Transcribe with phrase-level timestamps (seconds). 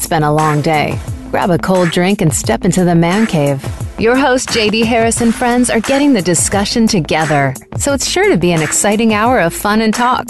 [0.00, 0.98] It's been a long day.
[1.30, 3.62] Grab a cold drink and step into the man cave.
[3.98, 8.38] Your host, JD Harris and friends, are getting the discussion together, so it's sure to
[8.38, 10.26] be an exciting hour of fun and talk.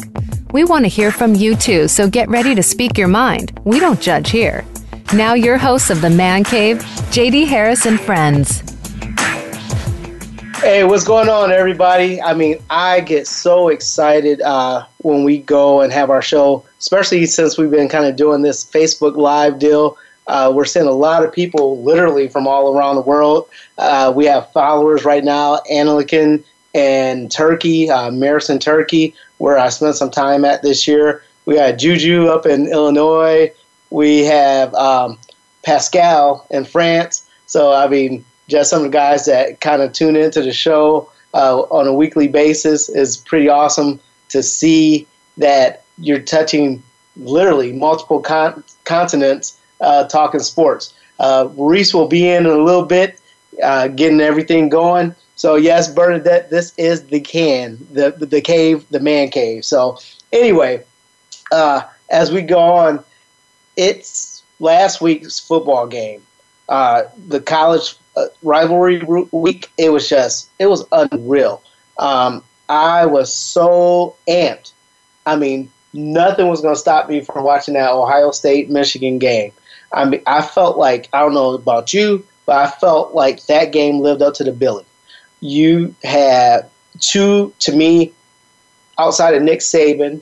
[0.51, 3.61] We want to hear from you too, so get ready to speak your mind.
[3.63, 4.65] We don't judge here.
[5.15, 6.79] Now, your hosts of the Man Cave,
[7.13, 8.70] JD Harris and friends.
[10.61, 12.21] Hey, what's going on, everybody?
[12.21, 17.25] I mean, I get so excited uh, when we go and have our show, especially
[17.25, 19.97] since we've been kind of doing this Facebook Live deal.
[20.27, 23.49] Uh, we're seeing a lot of people literally from all around the world.
[23.79, 29.97] Uh, we have followers right now, Anglican and Turkey, uh, Marison, Turkey, where I spent
[29.97, 31.25] some time at this year.
[31.47, 33.51] We got Juju up in Illinois.
[33.89, 35.19] We have um,
[35.63, 37.27] Pascal in France.
[37.47, 41.11] So, I mean, just some of the guys that kind of tune into the show
[41.35, 46.83] uh, on a weekly basis is pretty awesome to see that you're touching
[47.17, 50.93] literally multiple con- continents uh, talking sports.
[51.19, 53.21] Uh, Reese will be in, in a little bit,
[53.63, 55.15] uh, getting everything going.
[55.37, 59.65] So yes, Bernadette, this is the can, the the cave, the man cave.
[59.65, 59.99] So
[60.33, 60.85] anyway,
[61.51, 63.03] uh, as we go on,
[63.77, 66.23] it's last week's football game.
[66.69, 69.71] Uh, the college uh, rivalry week.
[69.79, 71.63] It was just, it was unreal.
[71.99, 74.73] Um, I was so amped.
[75.27, 79.53] I mean, nothing was going to stop me from watching that Ohio State Michigan game.
[79.93, 83.73] I mean, I felt like I don't know about you, but I felt like that
[83.73, 84.87] game lived up to the billing.
[85.41, 86.69] You had
[87.01, 88.13] two, to me,
[88.99, 90.21] outside of Nick Saban,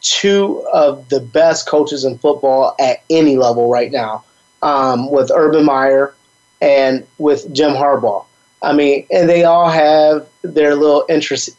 [0.00, 4.24] two of the best coaches in football at any level right now,
[4.62, 6.14] um, with Urban Meyer
[6.60, 8.24] and with Jim Harbaugh.
[8.62, 11.56] I mean, and they all have their little interests.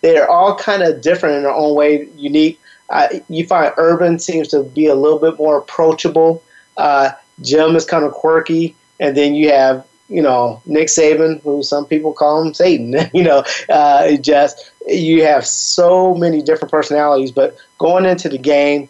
[0.00, 2.60] They're all kind of different in their own way, unique.
[3.28, 6.42] You find Urban seems to be a little bit more approachable.
[6.76, 7.10] Uh,
[7.42, 11.84] Jim is kind of quirky, and then you have you know Nick Saban, who some
[11.84, 12.94] people call him Satan.
[13.12, 17.30] you know, uh, just you have so many different personalities.
[17.30, 18.88] But going into the game,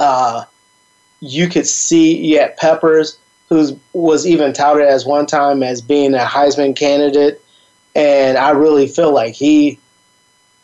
[0.00, 0.44] uh,
[1.20, 3.18] you could see you had Peppers,
[3.54, 7.40] who was even touted as one time as being a Heisman candidate,
[7.94, 9.78] and I really feel like he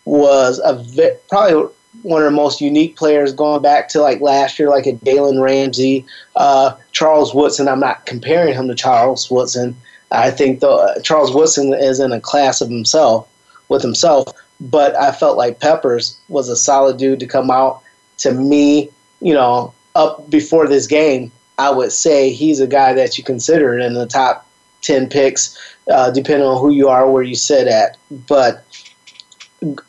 [0.05, 0.85] was a
[1.29, 1.71] probably
[2.03, 5.41] one of the most unique players going back to like last year, like a Jalen
[5.41, 7.69] Ramsey, uh, Charles Woodson.
[7.69, 9.77] I'm not comparing him to Charles Woodson.
[10.11, 13.29] I think the, uh, Charles Woodson is in a class of himself
[13.69, 14.27] with himself,
[14.61, 17.83] but I felt like Peppers was a solid dude to come out.
[18.19, 18.91] To me,
[19.21, 21.31] you know, up before this game,
[21.61, 24.47] I would say he's a guy that you consider in the top
[24.83, 25.57] ten picks,
[25.91, 27.97] uh, depending on who you are, where you sit at.
[28.11, 28.65] But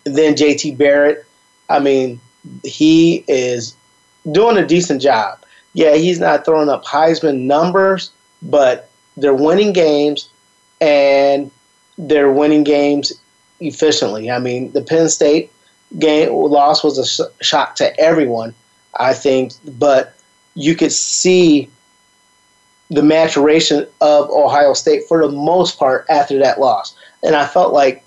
[0.06, 1.26] then JT Barrett
[1.72, 2.20] I mean,
[2.64, 3.76] he is
[4.30, 5.40] doing a decent job.
[5.74, 8.12] Yeah, he's not throwing up Heisman numbers,
[8.42, 10.30] but they're winning games
[10.82, 11.50] and
[11.98, 13.14] they're winning games
[13.62, 14.30] efficiently.
[14.30, 15.52] I mean, the Penn State
[15.98, 18.54] game loss was a sh- shock to everyone,
[19.00, 20.14] I think, but
[20.56, 21.70] you could see
[22.90, 26.96] the maturation of Ohio State for the most part after that loss.
[27.24, 28.04] And I felt like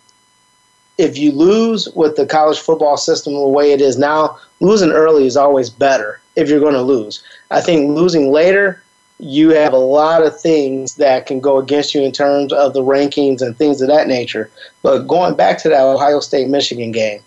[0.99, 5.27] if you lose with the college football system the way it is now, losing early
[5.27, 7.23] is always better if you're going to lose.
[7.51, 8.83] I think losing later,
[9.19, 12.83] you have a lot of things that can go against you in terms of the
[12.83, 14.51] rankings and things of that nature.
[14.83, 17.23] But going back to that Ohio State Michigan game,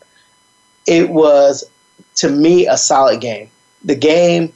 [0.86, 1.64] it was,
[2.16, 3.50] to me, a solid game.
[3.84, 4.54] The game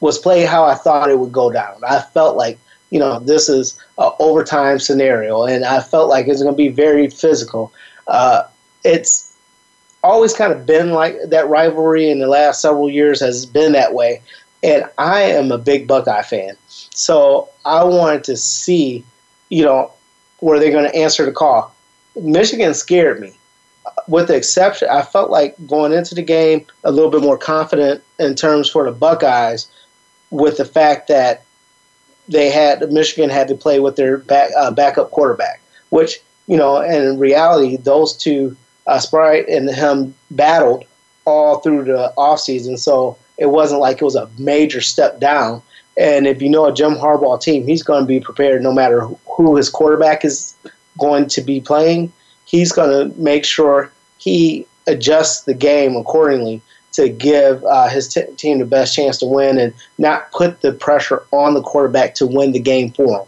[0.00, 1.80] was played how I thought it would go down.
[1.86, 2.58] I felt like
[2.90, 6.68] you know, this is an overtime scenario, and I felt like it's going to be
[6.68, 7.72] very physical.
[8.06, 8.44] Uh,
[8.84, 9.34] it's
[10.02, 13.94] always kind of been like that rivalry in the last several years has been that
[13.94, 14.22] way,
[14.62, 19.04] and I am a big Buckeye fan, so I wanted to see,
[19.50, 19.92] you know,
[20.40, 21.74] were they going to answer the call?
[22.16, 23.32] Michigan scared me.
[24.06, 28.02] With the exception, I felt like going into the game a little bit more confident
[28.18, 29.66] in terms for the Buckeyes,
[30.30, 31.44] with the fact that
[32.28, 35.60] they had Michigan had to play with their back, uh, backup quarterback,
[35.90, 40.84] which you know, and in reality, those two, uh, Speight and him, battled
[41.26, 42.78] all through the offseason.
[42.78, 45.62] So it wasn't like it was a major step down.
[45.98, 49.00] And if you know a Jim Harbaugh team, he's going to be prepared no matter
[49.00, 50.54] who his quarterback is
[50.98, 52.12] going to be playing.
[52.46, 56.62] He's going to make sure he adjusts the game accordingly
[56.98, 60.72] to give uh, his t- team the best chance to win and not put the
[60.72, 63.26] pressure on the quarterback to win the game for him.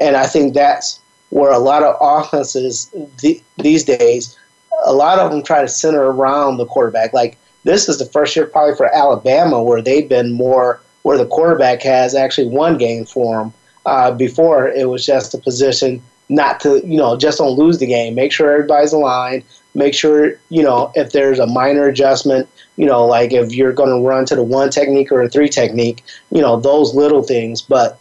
[0.00, 0.98] And I think that's
[1.28, 4.38] where a lot of offenses th- these days,
[4.86, 7.12] a lot of them try to center around the quarterback.
[7.12, 11.26] Like this is the first year probably for Alabama where they've been more where the
[11.26, 13.52] quarterback has actually won game for them.
[13.84, 16.00] Uh, before it was just a position
[16.30, 18.14] not to, you know, just don't lose the game.
[18.14, 19.42] Make sure everybody's aligned.
[19.74, 23.88] Make sure, you know, if there's a minor adjustment, you know, like if you're going
[23.88, 27.62] to run to the one technique or a three technique, you know, those little things.
[27.62, 27.98] But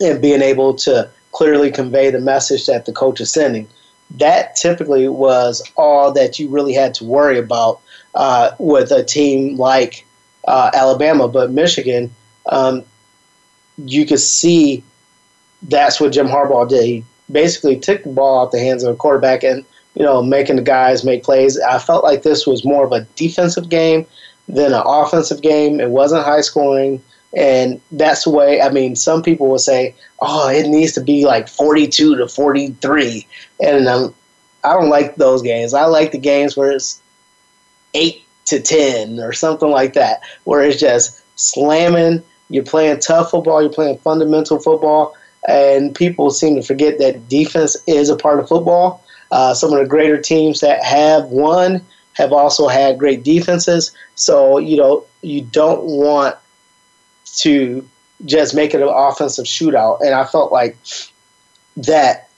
[0.00, 3.68] and being able to clearly convey the message that the coach is sending.
[4.18, 7.80] That typically was all that you really had to worry about
[8.14, 10.06] uh, with a team like
[10.46, 12.14] uh, Alabama, but Michigan,
[12.46, 12.84] um,
[13.78, 14.82] you could see
[15.62, 16.84] that's what Jim Harbaugh did.
[16.84, 19.64] He basically took the ball out the hands of the quarterback and
[19.96, 21.58] you know making the guys make plays.
[21.60, 24.06] I felt like this was more of a defensive game
[24.48, 25.80] than an offensive game.
[25.80, 27.02] It wasn't high scoring.
[27.36, 31.26] And that's the way, I mean, some people will say, oh, it needs to be
[31.26, 33.26] like 42 to 43.
[33.60, 34.14] And um,
[34.64, 35.74] I don't like those games.
[35.74, 37.00] I like the games where it's
[37.94, 42.22] 8 to 10 or something like that, where it's just slamming.
[42.48, 45.16] You're playing tough football, you're playing fundamental football,
[45.48, 49.04] and people seem to forget that defense is a part of football.
[49.30, 51.84] Uh, some of the greater teams that have won
[52.14, 53.92] have also had great defenses.
[54.14, 56.36] So, you know, you don't want
[57.36, 57.86] to
[58.24, 60.00] just make it an offensive shootout.
[60.00, 60.76] And I felt like
[61.76, 62.28] that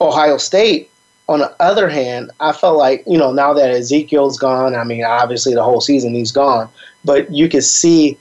[0.00, 0.90] Ohio State,
[1.28, 5.04] on the other hand, I felt like, you know, now that Ezekiel's gone, I mean,
[5.04, 6.68] obviously the whole season he's gone,
[7.04, 8.16] but you could see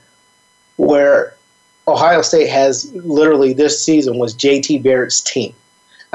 [0.77, 1.35] where
[1.87, 5.53] Ohio State has literally this season was JT Barrett's team.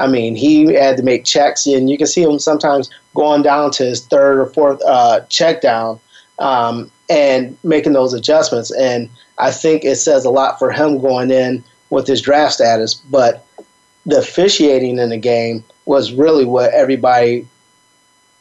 [0.01, 3.71] I mean, he had to make checks, and you can see him sometimes going down
[3.71, 5.99] to his third or fourth uh, check down
[6.39, 8.71] um, and making those adjustments.
[8.71, 12.95] And I think it says a lot for him going in with his draft status.
[12.95, 13.45] But
[14.05, 17.47] the officiating in the game was really what everybody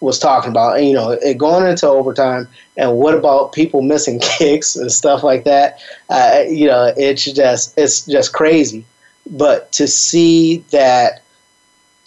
[0.00, 0.78] was talking about.
[0.78, 5.22] And, you know, it going into overtime, and what about people missing kicks and stuff
[5.22, 5.78] like that?
[6.08, 8.84] Uh, you know, it's just it's just crazy.
[9.30, 11.22] But to see that,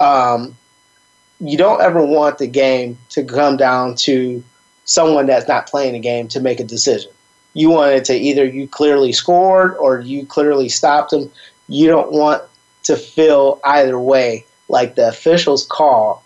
[0.04, 0.58] um,
[1.40, 4.44] you don't ever want the game to come down to
[4.86, 7.12] someone that's not playing the game to make a decision
[7.54, 11.32] you want it to either you clearly scored or you clearly stopped them.
[11.68, 12.44] You don't want
[12.84, 16.24] to feel either way like the officials' call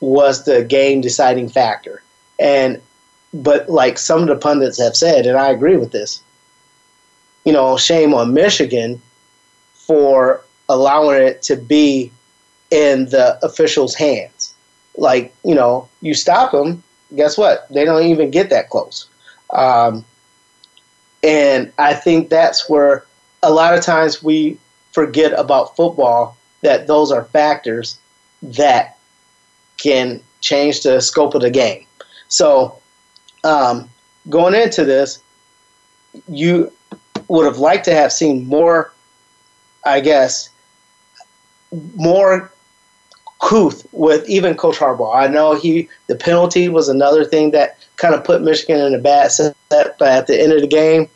[0.00, 2.02] was the game deciding factor.
[2.38, 2.82] And
[3.32, 6.22] but like some of the pundits have said, and I agree with this,
[7.44, 9.00] you know, shame on Michigan
[9.74, 12.10] for allowing it to be
[12.72, 14.54] in the officials' hands.
[14.96, 16.82] Like, you know, you stop them,
[17.14, 17.68] guess what?
[17.68, 19.06] They don't even get that close.
[19.50, 20.04] Um,
[21.22, 23.04] and I think that's where
[23.42, 24.58] a lot of times we
[24.92, 27.98] forget about football that those are factors
[28.42, 28.96] that
[29.76, 31.84] can change the scope of the game.
[32.28, 32.78] So,
[33.44, 33.90] um,
[34.30, 35.22] going into this,
[36.28, 36.72] you
[37.28, 38.92] would have liked to have seen more,
[39.84, 40.48] I guess,
[41.96, 42.51] more
[43.42, 45.14] couth with even Coach Harbaugh.
[45.14, 48.98] I know he the penalty was another thing that kind of put Michigan in a
[48.98, 51.08] bad set, but at the end of the game,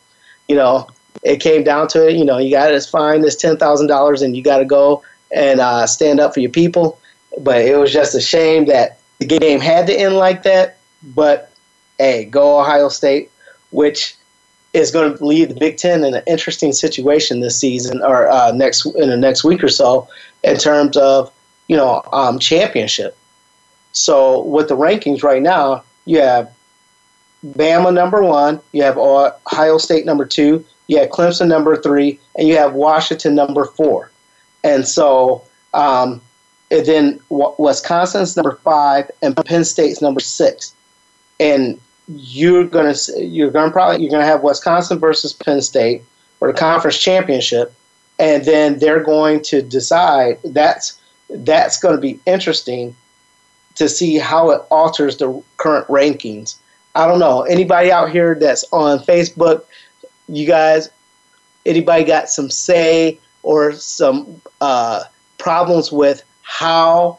[0.48, 0.88] you know,
[1.22, 2.16] it came down to it.
[2.16, 5.02] You know, you got to find this ten thousand dollars, and you got to go
[5.32, 6.98] and uh, stand up for your people.
[7.38, 10.78] But it was just a shame that the game had to end like that.
[11.02, 11.52] But
[11.98, 13.30] hey, go Ohio State,
[13.70, 14.16] which
[14.72, 18.52] is going to leave the Big Ten in an interesting situation this season or uh,
[18.52, 20.08] next in the next week or so
[20.42, 21.32] in terms of
[21.68, 23.16] you know, um, championship.
[23.92, 26.52] So with the rankings right now, you have
[27.44, 32.46] Bama number one, you have Ohio State number two, you have Clemson number three, and
[32.46, 34.10] you have Washington number four.
[34.64, 35.44] And so,
[35.74, 36.20] um,
[36.70, 40.74] and then Wisconsin's number five, and Penn State's number six.
[41.38, 46.02] And you're gonna you're gonna probably you're gonna have Wisconsin versus Penn State
[46.38, 47.72] for the conference championship,
[48.18, 52.94] and then they're going to decide that's that's going to be interesting
[53.76, 56.56] to see how it alters the current rankings.
[56.94, 57.42] I don't know.
[57.42, 59.64] Anybody out here that's on Facebook,
[60.28, 60.88] you guys,
[61.66, 65.04] anybody got some say or some uh,
[65.38, 67.18] problems with how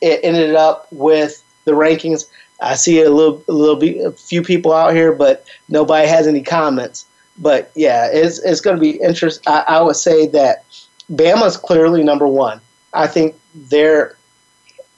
[0.00, 2.24] it ended up with the rankings?
[2.60, 6.42] I see a little, a little a few people out here, but nobody has any
[6.42, 7.06] comments.
[7.38, 9.42] But yeah, it's it's going to be interesting.
[9.46, 10.64] I, I would say that
[11.12, 12.60] Bama's clearly number one.
[12.94, 14.16] I think they're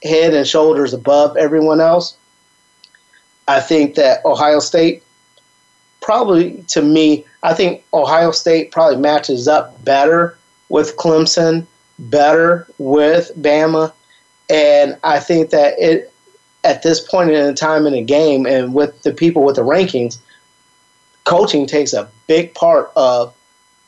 [0.03, 2.15] head and shoulders above everyone else.
[3.47, 5.03] I think that Ohio State
[6.01, 10.37] probably to me, I think Ohio State probably matches up better
[10.69, 11.65] with Clemson,
[11.99, 13.91] better with Bama,
[14.49, 16.13] and I think that it
[16.63, 20.17] at this point in time in the game and with the people with the rankings,
[21.23, 23.33] coaching takes a big part of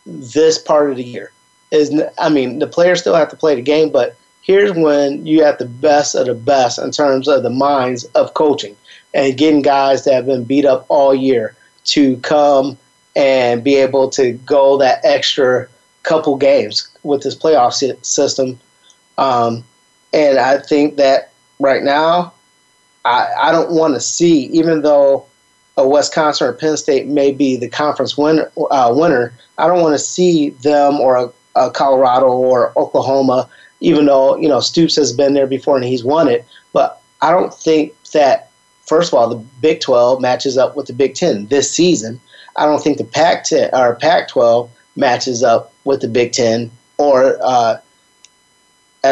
[0.05, 1.31] this part of the year.
[1.71, 5.43] Is I mean, the players still have to play the game, but here's when you
[5.43, 8.75] have the best of the best in terms of the minds of coaching
[9.13, 12.77] and getting guys that have been beat up all year to come
[13.15, 15.67] and be able to go that extra
[16.03, 17.73] couple games with this playoff
[18.03, 18.59] system.
[19.17, 19.63] Um,
[20.13, 22.33] and I think that right now,
[23.05, 25.25] I, I don't want to see, even though
[25.77, 29.93] a Wisconsin or Penn State may be the conference winner, uh, winner I don't want
[29.93, 35.13] to see them or a, a Colorado or Oklahoma, even though you know Stoops has
[35.13, 36.45] been there before and he's won it.
[36.73, 38.51] But I don't think that
[38.85, 42.19] first of all the Big 12 matches up with the Big 10 this season.
[42.55, 46.69] I don't think the Pac 10 or Pac 12 matches up with the Big Ten
[46.97, 47.77] or uh,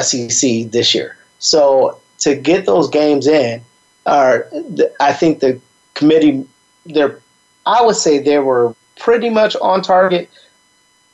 [0.01, 1.17] SEC this year.
[1.39, 3.61] So to get those games in,
[4.05, 4.47] are
[4.99, 5.59] I think the
[5.93, 6.45] committee,
[6.85, 7.19] they're,
[7.65, 10.29] I would say they were pretty much on target.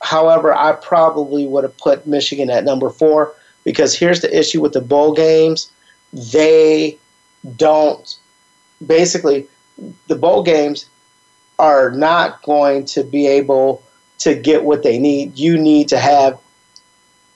[0.04, 3.34] However, I probably would have put Michigan at number four
[3.64, 5.70] because here's the issue with the bowl games.
[6.12, 6.98] They
[7.56, 8.14] don't,
[8.86, 9.46] basically,
[10.08, 10.84] the bowl games
[11.58, 13.82] are not going to be able
[14.18, 15.38] to get what they need.
[15.38, 16.38] You need to have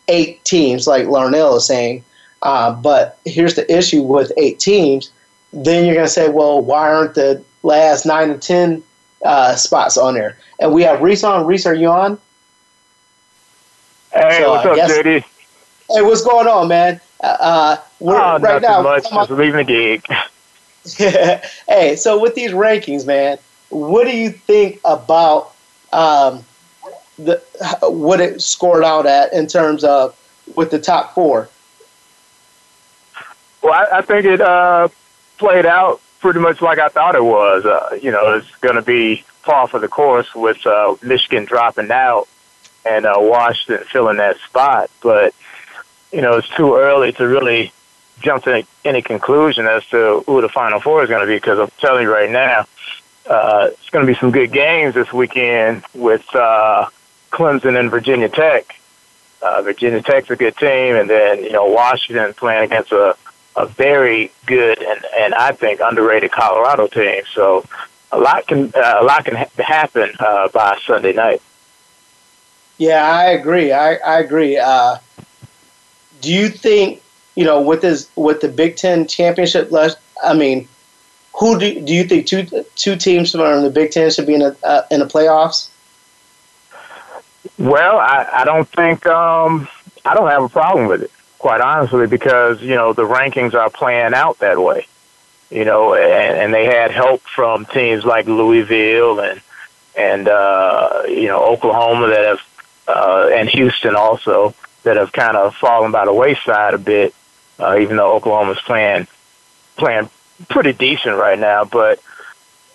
[0.08, 2.04] eight teams, like Larnell is saying.
[2.42, 5.10] Uh, but here's the issue with eight teams.
[5.54, 8.82] Then you're going to say, well, why aren't the last nine and ten
[9.24, 10.36] uh, spots on there?
[10.60, 11.46] And we have Reese on.
[11.46, 12.20] Reese, are you on?
[14.12, 15.24] Hey, so, what's up, guess, JD?
[15.90, 17.00] Hey, what's going on, man?
[17.20, 19.08] Uh, uh we're, oh, right now, much.
[19.10, 20.04] Just leaving the gig.
[21.68, 23.38] hey, so with these rankings, man,
[23.68, 25.54] what do you think about
[25.92, 26.44] um,
[27.18, 27.42] the
[27.82, 30.16] what it scored out at in terms of
[30.54, 31.48] with the top four?
[33.62, 34.88] Well, I, I think it uh,
[35.36, 37.66] played out pretty much like I thought it was.
[37.66, 41.90] Uh, you know, it's going to be par for the course with uh, Michigan dropping
[41.90, 42.28] out
[42.88, 44.90] and uh, Washington filling that spot.
[45.02, 45.34] But
[46.12, 47.72] you know, it's too early to really
[48.20, 51.36] jump to any, conclusion as to who the Final Four is going to be.
[51.36, 52.66] Because I'm telling you right now,
[53.26, 56.88] uh, it's going to be some good games this weekend with uh,
[57.30, 58.74] Clemson and Virginia Tech.
[59.40, 63.16] Uh, Virginia Tech's a good team, and then you know Washington playing against a
[63.58, 67.22] a very good and and I think underrated Colorado team.
[67.34, 67.64] So
[68.12, 71.42] a lot can uh, a lot can ha- happen uh, by Sunday night.
[72.78, 73.72] Yeah, I agree.
[73.72, 74.56] I, I agree.
[74.56, 74.98] Uh,
[76.20, 77.02] do you think
[77.34, 79.70] you know with this with the Big Ten championship?
[80.22, 80.68] I mean,
[81.34, 84.42] who do do you think two two teams from the Big Ten should be in
[84.42, 85.68] a uh, in the playoffs?
[87.58, 89.68] Well, I, I don't think um,
[90.04, 93.70] I don't have a problem with it, quite honestly, because you know the rankings are
[93.70, 94.86] playing out that way.
[95.50, 99.40] You know, and, and they had help from teams like Louisville and
[99.96, 102.40] and uh, you know Oklahoma that have
[102.88, 107.14] uh, and Houston also that have kind of fallen by the wayside a bit.
[107.60, 109.06] Uh, even though Oklahoma's playing
[109.76, 110.08] playing
[110.48, 112.00] pretty decent right now, but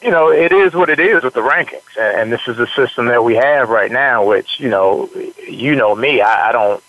[0.01, 2.67] you know, it is what it is with the rankings, and, and this is the
[2.75, 4.25] system that we have right now.
[4.25, 5.09] Which you know,
[5.47, 6.83] you know me, I, I don't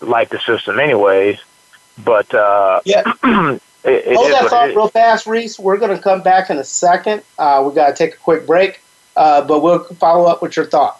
[0.00, 1.38] like the system anyways.
[2.04, 5.58] But uh, yeah, it, it hold that thought real fast, Reese.
[5.58, 7.22] We're going to come back in a second.
[7.38, 8.80] Uh, we got to take a quick break,
[9.16, 10.99] uh, but we'll follow up with your thought.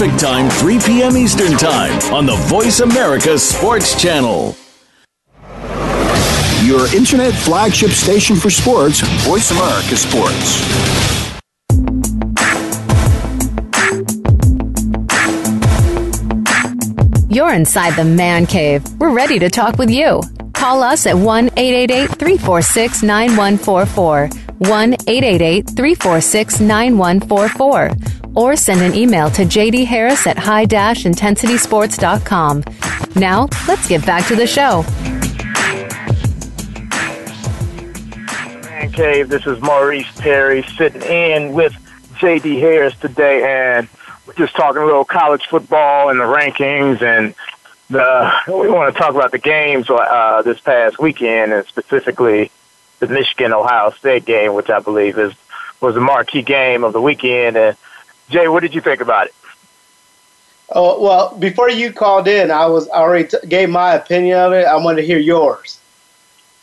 [0.01, 1.15] Pacific Time, 3 p.m.
[1.15, 4.55] Eastern Time on the Voice America Sports Channel.
[6.63, 10.59] Your internet flagship station for sports, Voice America Sports.
[17.29, 18.83] You're inside the man cave.
[18.99, 20.23] We're ready to talk with you.
[20.53, 24.29] Call us at 1 888 346 9144.
[24.57, 28.20] 1 888 346 9144.
[28.35, 32.63] Or send an email to jd harris at high intensitysports.com.
[33.15, 34.83] Now, let's get back to the show.
[38.63, 41.73] Man Cave, this is Maurice Perry sitting in with
[42.15, 43.87] JD Harris today, and
[44.25, 47.33] we're just talking a little college football and the rankings and
[47.89, 52.49] the, we want to talk about the games uh, this past weekend, and specifically
[52.99, 55.33] the Michigan Ohio State game, which I believe is
[55.81, 57.57] was the marquee game of the weekend.
[57.57, 57.75] And
[58.31, 59.35] Jay, what did you think about it?
[60.73, 64.53] Oh well, before you called in, I was I already t- gave my opinion of
[64.53, 64.65] it.
[64.65, 65.79] I want to hear yours.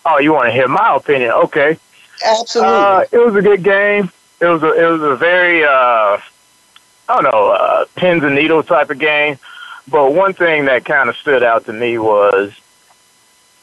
[0.07, 1.31] Oh, you want to hear my opinion?
[1.33, 1.79] Okay.
[2.25, 2.75] Absolutely.
[2.75, 4.11] Uh, it was a good game.
[4.41, 6.21] It was a it was a very uh, I
[7.09, 9.39] don't know uh, pins and needles type of game.
[9.87, 12.53] But one thing that kind of stood out to me was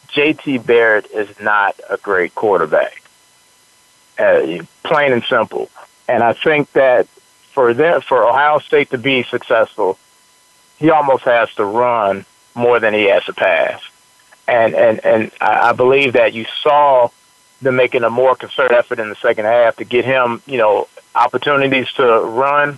[0.10, 3.02] JT Barrett is not a great quarterback.
[4.18, 5.70] Uh, plain and simple.
[6.08, 7.08] And I think that
[7.56, 9.98] for them, for Ohio State to be successful,
[10.78, 13.82] he almost has to run more than he has to pass.
[14.48, 17.10] And and and I I believe that you saw
[17.62, 20.88] them making a more concerted effort in the second half to get him, you know,
[21.16, 22.78] opportunities to run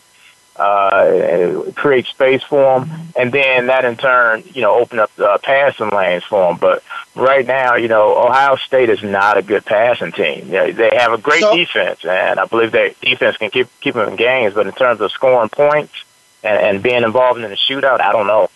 [0.58, 5.40] uh, create space for them, and then that in turn, you know, open up the
[5.44, 6.58] passing lanes for them.
[6.60, 6.84] But
[7.16, 10.50] right now, you know, Ohio State is not a good passing team.
[10.50, 13.94] They, they have a great so, defense, and I believe their defense can keep keep
[13.94, 14.54] them in games.
[14.54, 15.94] But in terms of scoring points
[16.44, 18.50] and, and being involved in the shootout, I don't know.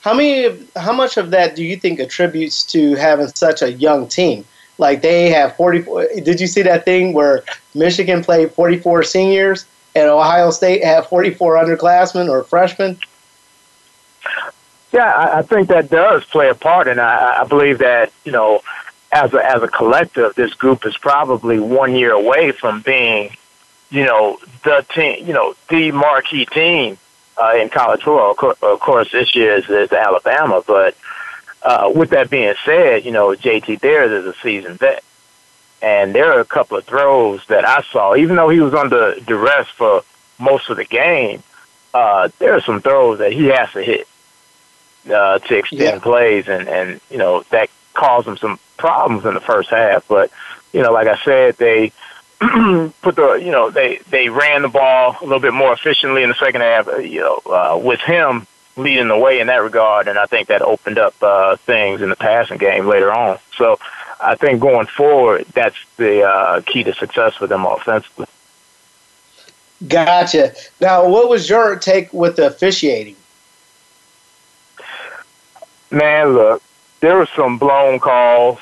[0.00, 0.66] How many?
[0.76, 4.44] How much of that do you think attributes to having such a young team?
[4.78, 6.08] Like they have 44.
[6.22, 11.56] Did you see that thing where Michigan played 44 seniors and Ohio State have 44
[11.56, 12.98] underclassmen or freshmen?
[14.92, 18.32] Yeah, I, I think that does play a part, and I, I believe that you
[18.32, 18.62] know,
[19.12, 23.36] as a as a collective, this group is probably one year away from being,
[23.90, 26.98] you know, the team, you know, the marquee team
[27.40, 28.54] uh, in college football.
[28.62, 30.96] Of course, this year is, is Alabama, but
[31.62, 35.04] uh, with that being said, you know, JT Barrett is a seasoned vet.
[35.82, 39.18] And there are a couple of throws that I saw, even though he was under
[39.20, 40.02] duress for
[40.38, 41.42] most of the game,
[41.94, 44.06] uh, there are some throws that he has to hit
[45.12, 45.98] uh, to extend yeah.
[45.98, 50.06] plays, and and you know that caused him some problems in the first half.
[50.06, 50.30] But
[50.72, 51.92] you know, like I said, they
[52.40, 56.28] put the you know they they ran the ball a little bit more efficiently in
[56.28, 56.88] the second half.
[56.88, 60.48] Uh, you know, uh, with him leading the way in that regard, and I think
[60.48, 63.38] that opened up uh, things in the passing game later on.
[63.56, 63.78] So
[64.22, 68.26] I think going forward, that's the uh, key to success for them offensively.
[69.86, 70.54] Gotcha.
[70.80, 73.16] Now, what was your take with the officiating?
[75.90, 76.62] Man, look,
[77.00, 78.58] there were some blown calls,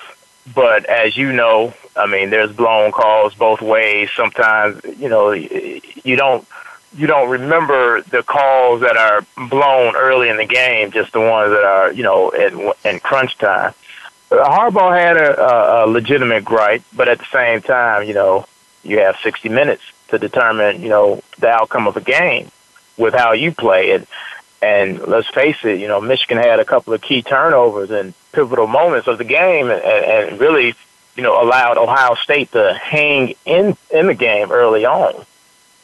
[0.54, 4.10] but as you know, I mean, there's blown calls both ways.
[4.14, 6.46] Sometimes, you know, you don't
[6.96, 11.50] you don't remember the calls that are blown early in the game, just the ones
[11.50, 13.74] that are, you know, in, in crunch time.
[14.30, 18.46] Harbaugh had a, a, legitimate gripe, but at the same time, you know,
[18.84, 22.50] you have 60 minutes to determine, you know, the outcome of a game
[22.96, 24.08] with how you play it.
[24.60, 28.66] And let's face it, you know, Michigan had a couple of key turnovers and pivotal
[28.66, 30.74] moments of the game, and, and really,
[31.16, 35.24] you know, allowed Ohio State to hang in in the game early on.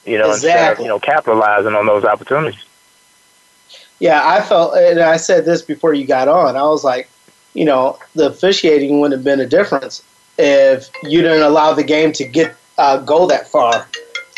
[0.04, 0.50] You know, exactly.
[0.50, 2.62] instead of you know capitalizing on those opportunities.
[4.00, 6.56] Yeah, I felt, and I said this before you got on.
[6.56, 7.08] I was like,
[7.54, 10.02] you know, the officiating wouldn't have been a difference
[10.38, 13.86] if you didn't allow the game to get uh, go that far.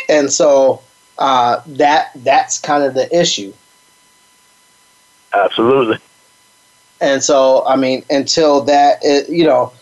[0.09, 0.83] And so
[1.19, 3.53] uh, that that's kind of the issue.
[5.33, 5.99] Absolutely.
[7.01, 9.73] And so, I mean, until that, it, you know,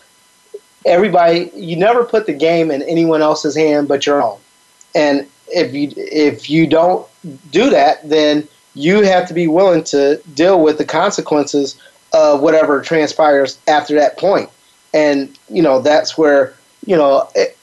[0.85, 4.39] everybody, you never put the game in anyone else's hand but your own.
[4.93, 7.07] And if you if you don't
[7.51, 11.79] do that, then you have to be willing to deal with the consequences
[12.13, 14.49] of whatever transpires after that point.
[14.93, 16.53] And, you know, that's where,
[16.85, 17.57] you know, it,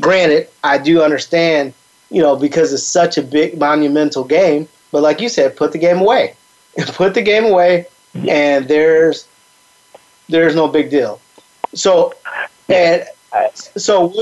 [0.00, 1.72] granted, I do understand,
[2.10, 5.78] you know, because it's such a big monumental game, but like you said, put the
[5.78, 6.34] game away.
[6.88, 8.28] put the game away mm-hmm.
[8.28, 9.26] and there's
[10.28, 11.20] there's no big deal.
[11.74, 12.14] So
[12.68, 13.04] and
[13.54, 14.12] so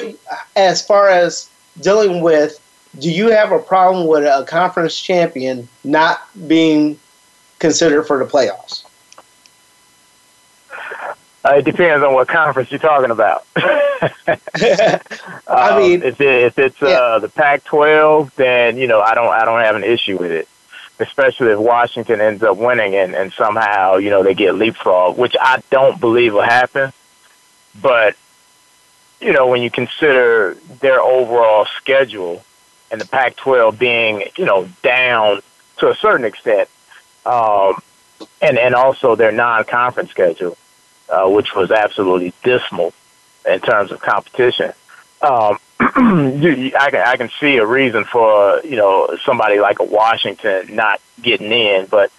[0.57, 1.49] as far as
[1.81, 2.61] dealing with
[2.99, 6.99] do you have a problem with a conference champion not being
[7.59, 8.84] considered for the playoffs?
[11.45, 13.45] Uh, it depends on what conference you're talking about.
[13.57, 15.01] I
[15.47, 16.89] Um, mean, if, it, if it's yeah.
[16.89, 20.49] uh, the Pac-12, then you know I don't I don't have an issue with it,
[20.99, 25.37] especially if Washington ends up winning and, and somehow you know they get leapfrog, which
[25.41, 26.93] I don't believe will happen.
[27.81, 28.17] But
[29.21, 32.43] you know when you consider their overall schedule
[32.91, 35.41] and the Pac-12 being you know down
[35.79, 36.69] to a certain extent,
[37.27, 37.83] um,
[38.41, 40.57] and and also their non-conference schedule,
[41.09, 42.93] uh, which was absolutely dismal
[43.49, 44.73] in terms of competition.
[45.21, 50.75] Um, I can I can see a reason for you know somebody like a Washington
[50.75, 52.13] not getting in, but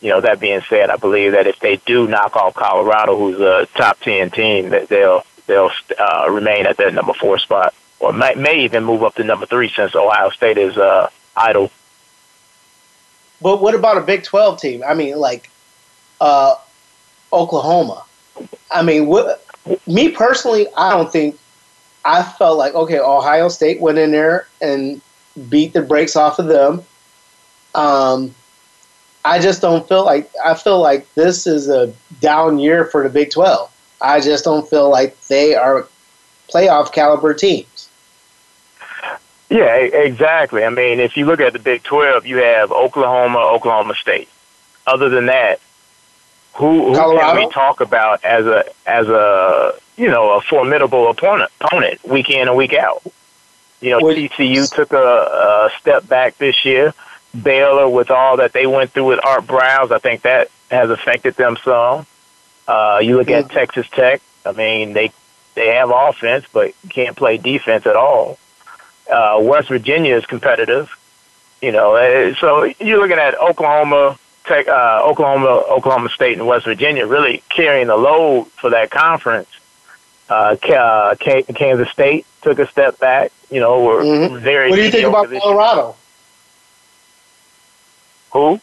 [0.00, 3.40] you know that being said, I believe that if they do knock off Colorado, who's
[3.40, 8.12] a top ten team, that they'll they'll uh, remain at that number four spot, or
[8.12, 11.70] may, may even move up to number three since Ohio State is uh, idle.
[13.40, 14.82] But what about a Big 12 team?
[14.86, 15.50] I mean, like
[16.20, 16.56] uh,
[17.32, 18.04] Oklahoma.
[18.70, 19.44] I mean, what,
[19.86, 21.38] me personally, I don't think
[22.04, 25.00] I felt like okay, Ohio State went in there and
[25.48, 26.82] beat the brakes off of them.
[27.74, 28.34] Um,
[29.24, 33.08] I just don't feel like I feel like this is a down year for the
[33.08, 33.70] Big 12.
[34.00, 35.88] I just don't feel like they are
[36.52, 37.88] playoff caliber teams.
[39.48, 40.64] Yeah, exactly.
[40.64, 44.28] I mean, if you look at the Big 12, you have Oklahoma, Oklahoma State.
[44.86, 45.60] Other than that,
[46.56, 51.50] who, who can we talk about as a as a you know a formidable opponent
[51.60, 53.02] opponent week in and week out?
[53.80, 56.94] You know, Would- TCU took a, a step back this year.
[57.42, 61.34] Baylor, with all that they went through with Art Briles, I think that has affected
[61.34, 62.06] them some.
[62.68, 63.52] Uh, you look at Mhm.
[63.52, 64.22] Texas Tech.
[64.46, 65.10] I mean, they
[65.54, 68.38] they have offense, but can't play defense at all.
[69.10, 70.88] Uh, West Virginia is competitive.
[71.60, 76.66] You know, eh, so you're looking at Oklahoma, Tech, uh, Oklahoma, Oklahoma State, and West
[76.66, 79.48] Virginia really carrying the load for that conference.
[80.28, 83.32] Uh, uh, Kansas State took a step back.
[83.50, 84.40] You know, were Mhm.
[84.40, 84.70] very.
[84.70, 85.96] What do you think about Colorado?
[88.32, 88.60] Who?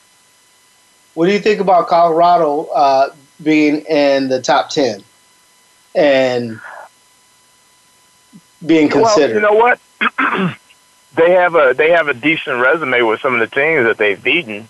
[1.13, 3.09] What do you think about Colorado uh,
[3.41, 5.03] being in the top ten
[5.95, 6.59] and
[8.65, 9.41] being considered?
[9.41, 9.79] Well, you know what?
[11.15, 14.21] they have a they have a decent resume with some of the teams that they've
[14.21, 14.67] beaten.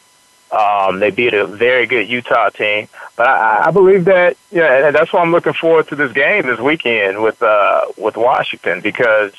[0.51, 4.95] Um, they beat a very good Utah team, but I, I believe that yeah, and
[4.95, 9.31] that's why I'm looking forward to this game this weekend with uh, with Washington because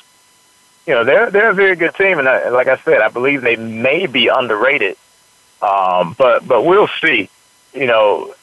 [0.87, 3.43] you know they're they're a very good team, and I, like I said, I believe
[3.43, 4.97] they may be underrated.
[5.61, 7.29] Um, but but we'll see.
[7.75, 8.33] You know,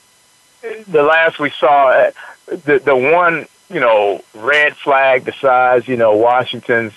[0.63, 2.11] the last we saw, uh,
[2.47, 6.93] the the one you know red flag besides you know Washington's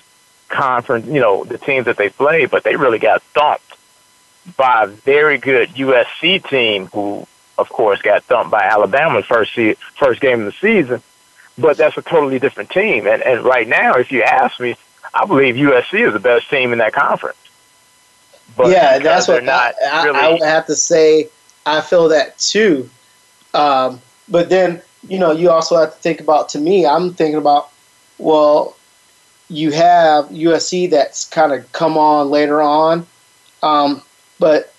[0.50, 3.73] conference, you know the teams that they played, but they really got thumped
[4.58, 7.28] by a very good USC team, who
[7.58, 11.02] of course got thumped by Alabama the first se- first game of the season.
[11.58, 14.76] But that's a totally different team, and and right now, if you ask me,
[15.14, 17.38] I believe USC is the best team in that conference.
[18.58, 20.20] But yeah, that's they're what not I, I, really.
[20.20, 21.30] I would have to say.
[21.66, 22.90] I feel that too.
[23.54, 26.50] Um, but then you know you also have to think about.
[26.50, 27.70] To me, I'm thinking about
[28.18, 28.76] well,
[29.50, 33.06] you have USC that's kind of come on later on,
[33.62, 34.02] um,
[34.44, 34.74] but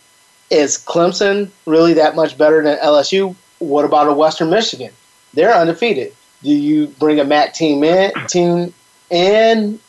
[0.50, 3.34] is Clemson really that much better than LSU?
[3.60, 4.92] What about a Western Michigan?
[5.32, 6.14] They're undefeated.
[6.42, 8.12] Do you bring a MAC team in?
[8.26, 8.74] Team
[9.08, 9.80] in?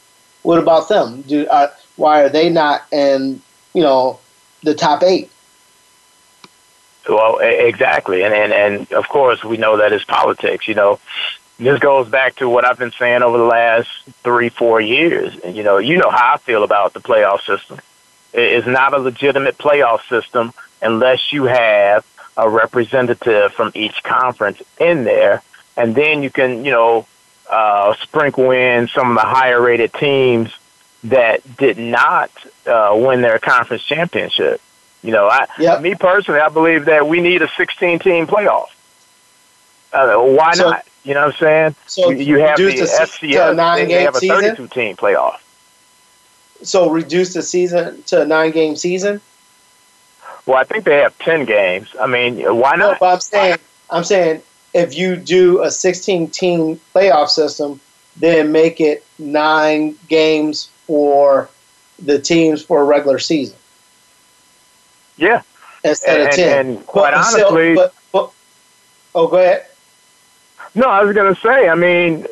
[0.44, 1.24] What about them?
[1.24, 3.42] Do uh, why are they not in?
[3.74, 4.20] You know,
[4.64, 5.30] the top eight.
[7.10, 10.70] Well, exactly, and and and of course we know that it's politics.
[10.70, 11.02] You know,
[11.60, 13.90] this goes back to what I've been saying over the last
[14.24, 15.38] three, four years.
[15.44, 17.82] And you know, you know how I feel about the playoff system.
[18.36, 22.06] It is not a legitimate playoff system unless you have
[22.38, 25.42] a representative from each conference in there,
[25.78, 27.08] and then you can, you know,
[27.50, 30.52] uh, sprinkle in some of the higher rated teams
[31.06, 32.30] that did not
[32.68, 34.60] uh, win their conference championship.
[35.02, 35.82] You know, I, Yep.
[35.82, 38.68] me personally, I believe that we need a 16 team playoff.
[39.94, 40.86] Uh, why So- not?
[41.06, 41.76] You know what I'm saying?
[41.86, 44.40] So you, you have the the se- to a FCS, they, they have a season?
[44.56, 45.38] 32 team playoff.
[46.64, 49.22] So reduce the season to a nine game season.
[50.46, 51.90] Well, I think they have 10 games.
[52.00, 53.00] I mean, why No, not?
[53.00, 53.58] but I'm saying
[53.90, 54.42] I'm saying
[54.74, 57.80] if you do a 16 team playoff system,
[58.18, 61.50] then make it nine games for
[62.02, 63.56] the teams for a regular season
[65.18, 65.42] Yeah.
[65.84, 66.58] instead And, of 10.
[66.68, 68.32] and quite But still- honestly, but, but,
[69.14, 69.66] oh, go ahead.
[70.76, 72.28] no, I was going to say, I mean,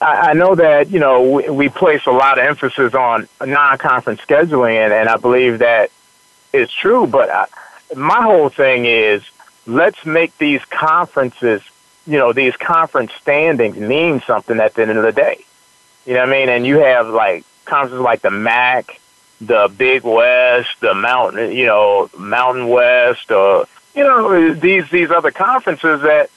[0.00, 4.20] I, I know that you know we, we place a lot of emphasis on non-conference
[4.20, 5.90] scheduling, and, and I believe that
[6.52, 7.06] is true.
[7.06, 7.46] But I,
[7.96, 9.22] my whole thing is
[9.66, 11.62] let's make these conferences,
[12.06, 15.44] you know, these conference standings mean something at the end of the day.
[16.06, 16.48] You know what I mean?
[16.48, 19.00] And you have like conferences like the MAC,
[19.40, 25.30] the Big West, the Mountain, you know, Mountain West, or you know, these these other
[25.30, 26.30] conferences that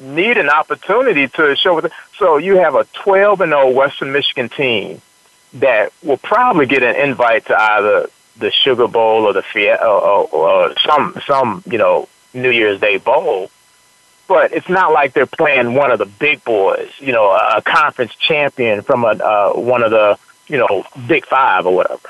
[0.00, 1.80] need an opportunity to show.
[2.18, 5.02] So you have a 12 and 0 Western Michigan team
[5.54, 9.44] that will probably get an invite to either the Sugar Bowl or the
[9.80, 13.50] or, or, or some some you know New Year's Day bowl.
[14.28, 18.12] But it's not like they're playing one of the big boys, you know, a conference
[18.16, 22.08] champion from a uh, one of the you know Big Five or whatever.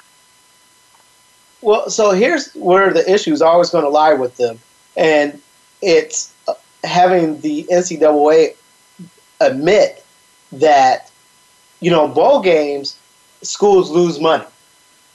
[1.62, 4.60] Well, so here's where the issue is always going to lie with them,
[4.96, 5.40] and
[5.82, 6.32] it's
[6.84, 8.54] having the NCAA
[9.40, 10.04] admit
[10.52, 11.10] that,
[11.80, 12.96] you know, bowl games,
[13.42, 14.44] schools lose money.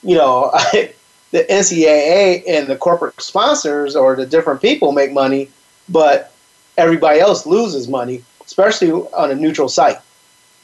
[0.04, 0.52] You know,
[1.32, 5.50] the NCAA and the corporate sponsors or the different people make money,
[5.90, 6.32] but
[6.78, 9.98] everybody else loses money, especially on a neutral site.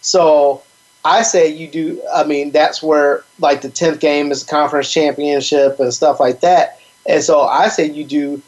[0.02, 0.63] So
[1.04, 2.02] I say you do.
[2.13, 6.80] I mean, that's where like the tenth game is conference championship and stuff like that.
[7.06, 8.41] And so I say you do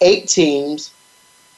[0.00, 0.90] eight teams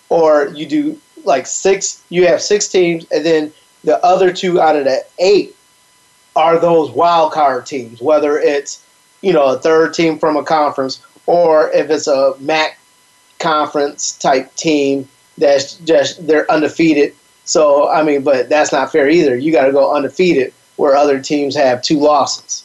[0.09, 3.53] or you do like six, you have six teams, and then
[3.85, 5.55] the other two out of the eight
[6.35, 8.85] are those wild card teams, whether it's,
[9.23, 12.79] you know, a third team from a conference or if it's a MAC
[13.39, 17.15] conference type team that's just, they're undefeated.
[17.45, 19.37] So, I mean, but that's not fair either.
[19.37, 22.65] You got to go undefeated where other teams have two losses.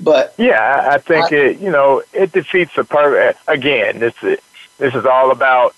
[0.00, 3.40] But yeah, I think I, it, you know, it defeats the purpose.
[3.46, 4.38] Again, this is,
[4.78, 5.74] this is all about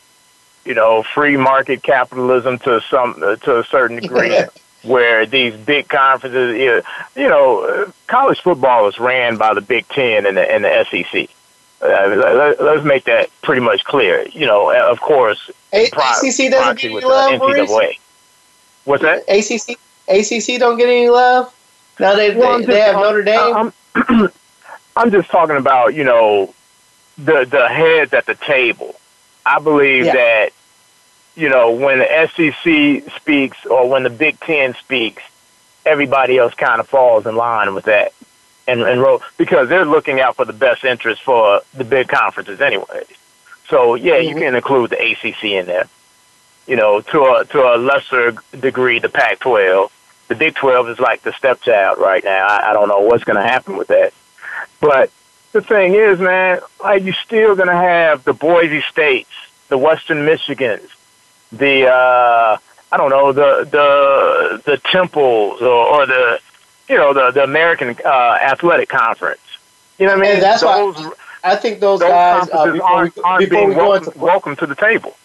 [0.66, 4.36] you know, free market capitalism to some uh, to a certain degree,
[4.82, 6.82] where these big conferences,
[7.14, 10.86] you know, uh, college football is ran by the Big Ten and the, and the
[10.90, 11.28] SEC.
[11.80, 14.26] Uh, let, us make that pretty much clear.
[14.28, 17.40] You know, uh, of course, A- pro- ACC doesn't get any love.
[17.40, 17.98] NCAA.
[18.84, 19.24] What's that?
[19.28, 21.52] ACC ACC don't get any love.
[21.98, 23.72] Now they well, they, just, they, have Notre Dame.
[23.94, 24.30] I'm,
[24.96, 26.54] I'm just talking about you know
[27.18, 28.94] the the heads at the table.
[29.44, 30.12] I believe yeah.
[30.14, 30.52] that
[31.36, 35.22] you know, when the SEC speaks or when the Big Ten speaks,
[35.84, 38.12] everybody else kind of falls in line with that.
[38.66, 42.60] And, and roll, because they're looking out for the best interest for the big conferences
[42.60, 43.04] anyway.
[43.68, 44.28] So yeah, mm-hmm.
[44.28, 45.88] you can include the ACC in there.
[46.66, 49.90] You know, to a to a lesser degree, the Pac-12.
[50.26, 52.44] The Big 12 is like the stepchild right now.
[52.44, 54.12] I, I don't know what's going to happen with that.
[54.80, 55.12] But
[55.52, 59.30] the thing is, man, like you're still going to have the Boise States,
[59.68, 60.90] the Western Michigans,
[61.52, 62.58] the uh,
[62.92, 66.40] I don't know the the the temples or, or the
[66.88, 69.40] you know the the American uh, Athletic Conference.
[69.98, 70.32] You know what I mean?
[70.34, 71.12] And that's those, why
[71.44, 74.56] I think those, those guys uh, before, aren't, aren't we, before we welcome, into welcome
[74.56, 75.16] to the table.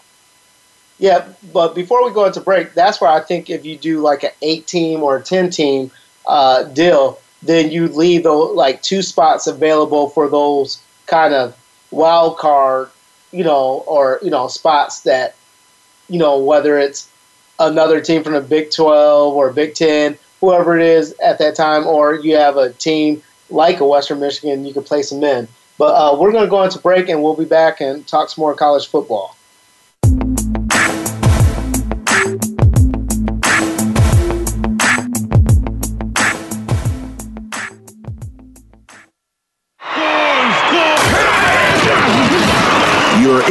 [0.99, 4.23] Yeah, but before we go into break, that's where I think if you do like
[4.23, 5.89] an eight team or a ten team
[6.27, 11.57] uh, deal, then you leave those like two spots available for those kind of
[11.89, 12.89] wild card,
[13.31, 15.35] you know, or you know spots that
[16.11, 17.09] you know, whether it's
[17.57, 21.87] another team from the Big 12 or Big 10, whoever it is at that time,
[21.87, 25.47] or you have a team like a Western Michigan, you can place them in.
[25.77, 28.41] But uh, we're going to go into break and we'll be back and talk some
[28.41, 29.37] more college football.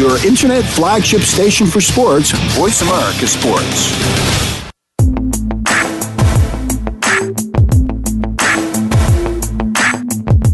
[0.00, 3.90] Your internet flagship station for sports, Voice America Sports.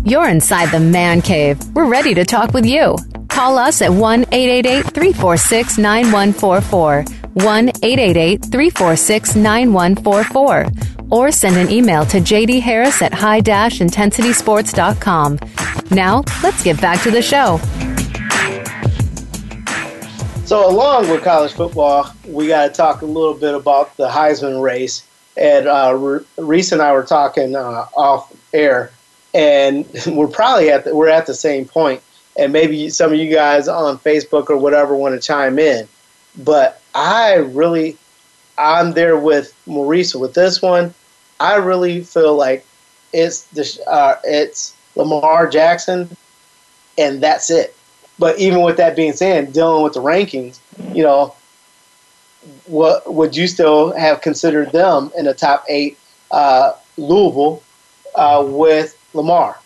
[0.04, 1.60] You're inside the man cave.
[1.76, 2.96] We're ready to talk with you.
[3.28, 7.04] Call us at 1 888 346 9144.
[7.34, 10.66] 1 888 346 9144.
[11.08, 15.38] Or send an email to jd harris at high intensitysports.com.
[15.92, 17.60] Now, let's get back to the show.
[20.46, 24.62] So, along with college football, we got to talk a little bit about the Heisman
[24.62, 25.04] race.
[25.36, 28.92] And uh, Reese and I were talking uh, off air,
[29.34, 32.00] and we're probably at the, we're at the same point.
[32.38, 35.88] And maybe some of you guys on Facebook or whatever want to chime in.
[36.38, 37.96] But I really,
[38.56, 40.94] I'm there with Maurice with this one.
[41.40, 42.64] I really feel like
[43.12, 46.16] it's the uh, it's Lamar Jackson,
[46.96, 47.75] and that's it.
[48.18, 50.58] But even with that being said, dealing with the rankings,
[50.94, 51.34] you know,
[52.66, 55.98] what would you still have considered them in the top eight?
[56.30, 57.62] Uh, Louisville
[58.14, 59.58] uh, with Lamar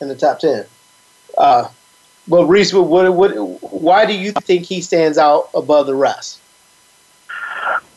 [0.00, 0.66] in the top ten.
[1.38, 1.68] Uh,
[2.28, 3.32] but Reese, what, what,
[3.72, 6.40] why do you think he stands out above the rest?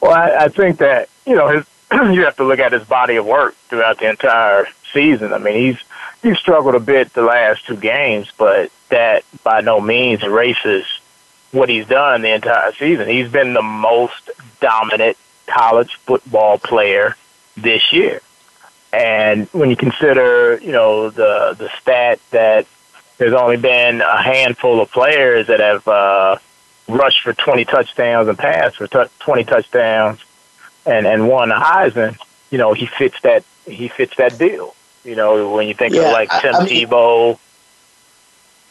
[0.01, 1.65] Well, I, I think that you know his.
[1.91, 5.33] you have to look at his body of work throughout the entire season.
[5.33, 5.81] I mean, he's
[6.21, 10.85] he struggled a bit the last two games, but that by no means erases
[11.51, 13.07] what he's done the entire season.
[13.07, 14.29] He's been the most
[14.59, 17.15] dominant college football player
[17.55, 18.21] this year.
[18.91, 22.65] And when you consider, you know, the the stat that
[23.17, 26.37] there's only been a handful of players that have uh,
[26.87, 30.19] rushed for 20 touchdowns and passed for t- 20 touchdowns
[30.85, 32.17] and and won a Heisman,
[32.49, 34.75] you know, he fits that he fits that bill.
[35.03, 37.39] You know, when you think yeah, of like Tim I, I mean, Tebow,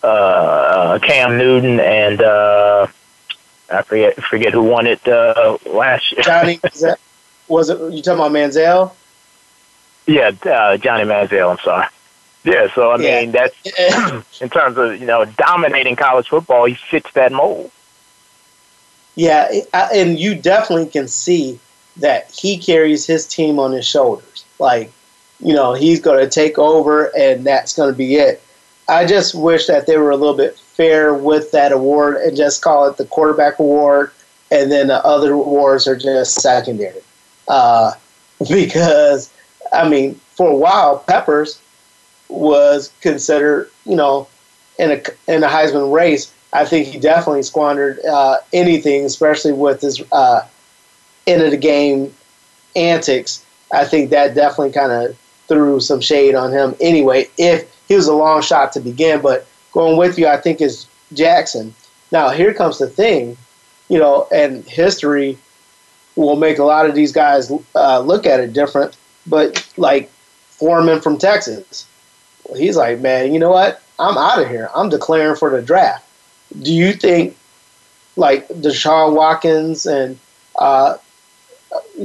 [0.02, 2.86] uh, Cam Newton, and uh,
[3.70, 6.22] I forget forget who won it uh, last year.
[6.22, 6.60] Johnny,
[7.48, 8.92] was it you talking about Manziel?
[10.06, 11.50] Yeah, uh, Johnny Manziel.
[11.50, 11.86] I'm sorry.
[12.44, 13.20] Yeah, so I yeah.
[13.20, 17.70] mean that's in terms of you know dominating college football, he fits that mold.
[19.16, 21.58] Yeah, and you definitely can see
[21.96, 24.44] that he carries his team on his shoulders.
[24.60, 24.92] Like
[25.40, 28.42] you know, he's going to take over and that's going to be it.
[28.88, 32.62] I just wish that they were a little bit fair with that award and just
[32.62, 34.10] call it the quarterback award,
[34.50, 37.02] and then the other awards are just secondary.
[37.48, 37.92] Uh,
[38.48, 39.30] because,
[39.72, 41.60] I mean, for a while, Peppers
[42.28, 44.26] was considered, you know,
[44.78, 46.32] in a in a Heisman race.
[46.52, 50.46] I think he definitely squandered uh, anything, especially with his uh,
[51.26, 52.14] end of the game
[52.74, 53.44] antics.
[53.70, 58.06] I think that definitely kind of threw some shade on him anyway, if he was
[58.06, 59.20] a long shot to begin.
[59.20, 61.74] But going with you, I think, is Jackson.
[62.12, 63.36] Now, here comes the thing,
[63.88, 65.38] you know, and history
[66.16, 68.96] will make a lot of these guys uh, look at it different.
[69.26, 70.10] But like
[70.50, 71.86] Foreman from Texas,
[72.56, 73.82] he's like, man, you know what?
[73.98, 74.70] I'm out of here.
[74.74, 76.06] I'm declaring for the draft.
[76.62, 77.36] Do you think
[78.16, 80.18] like Deshaun Watkins and
[80.58, 80.96] uh,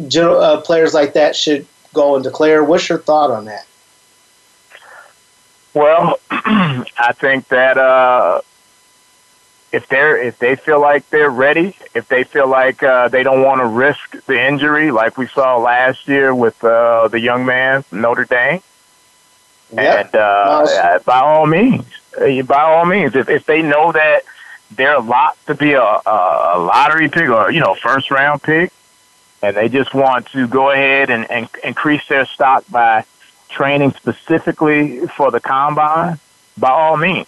[0.08, 2.64] general, uh, players like that should go and declare.
[2.64, 3.66] What's your thought on that?
[5.74, 8.42] Well, I think that uh,
[9.72, 13.42] if they're if they feel like they're ready, if they feel like uh, they don't
[13.42, 17.84] want to risk the injury, like we saw last year with uh, the young man
[17.92, 18.62] Notre Dame,
[19.74, 20.06] yep.
[20.06, 21.86] and uh, by all means,
[22.20, 24.22] uh, by all means, if if they know that
[24.70, 28.72] they're a lot to be a, a lottery pick or you know first round pick,
[29.44, 33.06] and they just want to go ahead and, and increase their stock by
[33.50, 36.18] training specifically for the combine,
[36.58, 37.28] by all means.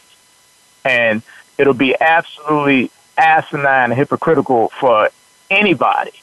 [0.85, 1.21] And
[1.57, 5.09] it'll be absolutely asinine and hypocritical for
[5.49, 6.13] anybody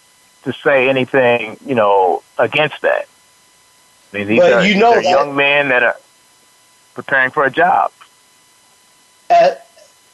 [0.45, 3.07] to say anything, you know, against that.
[4.13, 5.97] I mean, these but are, you know these are uh, young men that are
[6.95, 7.93] preparing for a job.
[9.29, 9.59] As,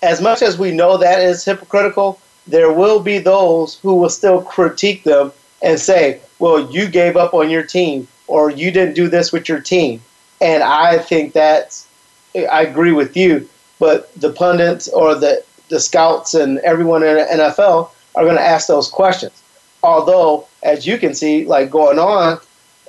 [0.03, 4.43] as much as we know that is hypocritical, there will be those who will still
[4.43, 5.33] critique them
[5.63, 9.49] and say, well, you gave up on your team or you didn't do this with
[9.49, 10.01] your team.
[10.41, 11.89] And I think that's,
[12.35, 13.49] I agree with you,
[13.79, 18.43] but the pundits or the, the scouts and everyone in the NFL are going to
[18.43, 19.43] ask those questions.
[19.83, 22.39] Although, as you can see, like going on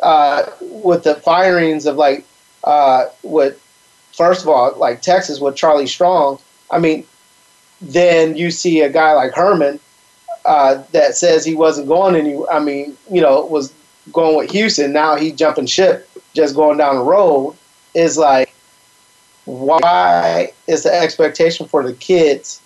[0.02, 2.26] uh, with the firings of like,
[2.64, 3.60] uh, with,
[4.14, 6.40] first of all, like Texas with Charlie Strong,
[6.70, 7.06] I mean,
[7.82, 9.80] then you see a guy like Herman
[10.50, 12.42] uh, that says he wasn't going any.
[12.52, 13.72] I mean, you know, was
[14.12, 14.92] going with Houston.
[14.92, 17.56] Now he jumping ship, just going down the road.
[17.94, 18.52] Is like,
[19.46, 22.62] why is the expectation for the kids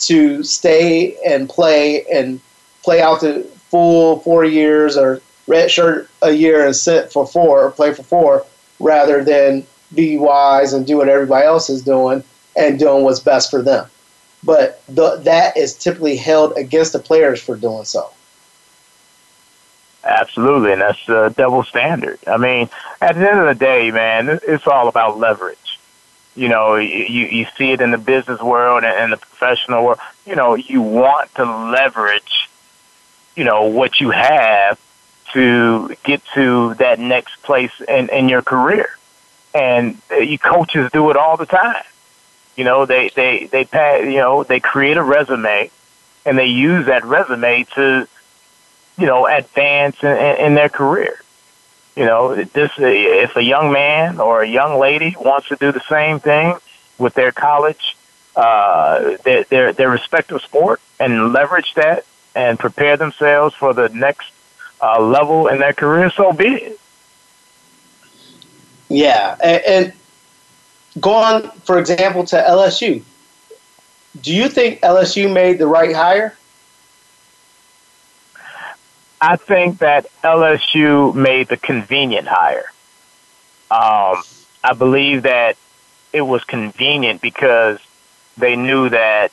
[0.00, 2.38] to stay and play and
[2.82, 7.64] play out the full four years or red shirt a year and sit for four
[7.64, 8.44] or play for four
[8.78, 12.22] rather than be wise and do what everybody else is doing
[12.56, 13.86] and doing what's best for them.
[14.42, 18.10] But the, that is typically held against the players for doing so.
[20.02, 22.18] Absolutely, and that's a double standard.
[22.26, 22.70] I mean,
[23.02, 25.78] at the end of the day, man, it's all about leverage.
[26.34, 29.98] You know, you you see it in the business world and in the professional world.
[30.24, 32.48] You know, you want to leverage,
[33.36, 34.80] you know, what you have
[35.32, 38.96] to get to that next place in, in your career.
[39.54, 41.82] And uh, you coaches do it all the time.
[42.56, 45.70] You know, they they they pay, you know they create a resume,
[46.26, 48.06] and they use that resume to,
[48.98, 51.22] you know, advance in, in their career.
[51.96, 55.82] You know, this if a young man or a young lady wants to do the
[55.88, 56.54] same thing
[56.98, 57.96] with their college,
[58.36, 64.30] uh, their, their their respective sport, and leverage that and prepare themselves for the next
[64.80, 66.80] uh, level in their career, so be it.
[68.88, 69.92] Yeah, and, and
[70.98, 73.02] going, for example, to LSU,
[74.20, 76.36] do you think LSU made the right hire?
[79.20, 82.72] I think that LSU made the convenient hire.
[83.70, 84.22] Um,
[84.64, 85.56] I believe that
[86.12, 87.78] it was convenient because
[88.36, 89.30] they knew that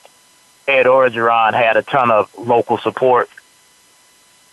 [0.67, 3.29] Ed Orgeron had a ton of local support.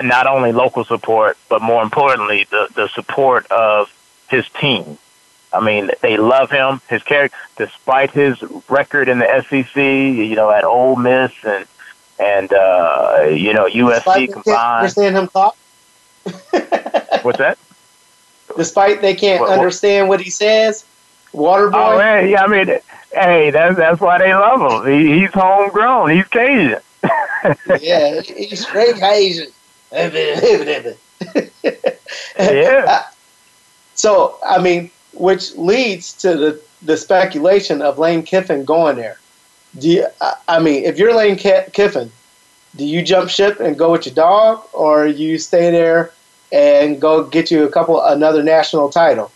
[0.01, 3.93] Not only local support, but more importantly, the, the support of
[4.29, 4.99] his team.
[5.55, 9.77] I mean, they love him, his character, despite his record in the SEC.
[9.77, 11.67] You know, at Ole Miss and
[12.19, 14.79] and uh, you know USC combined.
[14.79, 15.57] Understand him talk.
[17.23, 17.59] What's that?
[18.57, 20.85] Despite they can't what, understand what he says,
[21.33, 21.73] Waterboy.
[21.75, 22.45] Oh man, yeah.
[22.45, 22.79] I mean,
[23.13, 24.93] hey, that's that's why they love him.
[24.93, 26.11] He, he's homegrown.
[26.11, 26.81] He's Cajun.
[27.81, 29.49] yeah, he's straight Cajun.
[32.39, 33.07] yeah.
[33.95, 39.19] So I mean, which leads to the, the speculation of Lane Kiffin going there.
[39.79, 40.07] Do you,
[40.47, 42.13] I mean, if you're Lane Kiffin,
[42.77, 46.13] do you jump ship and go with your dog, or you stay there
[46.53, 49.31] and go get you a couple another national title?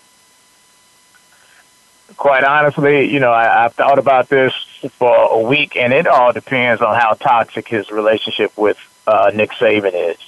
[2.16, 4.52] Quite honestly, you know, I, I've thought about this
[4.90, 9.50] for a week, and it all depends on how toxic his relationship with uh, Nick
[9.52, 10.18] Saban is.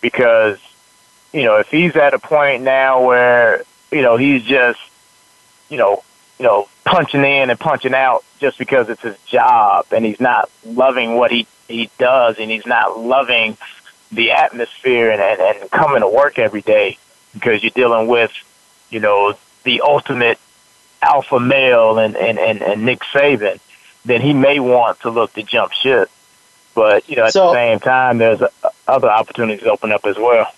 [0.00, 0.58] Because,
[1.32, 4.80] you know, if he's at a point now where you know, he's just,
[5.68, 6.02] you know,
[6.38, 10.50] you know, punching in and punching out just because it's his job and he's not
[10.64, 13.56] loving what he, he does and he's not loving
[14.10, 16.98] the atmosphere and, and, and coming to work every day
[17.34, 18.32] because you're dealing with,
[18.90, 19.34] you know,
[19.64, 20.38] the ultimate
[21.00, 23.60] alpha male and, and, and, and Nick Saban,
[24.04, 26.10] then he may want to look to jump ship.
[26.74, 28.42] But, you know, at so, the same time, there's
[28.88, 30.52] other opportunities open up as well.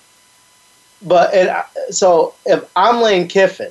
[1.05, 1.55] But it,
[1.91, 3.71] so if I'm Lane Kiffin,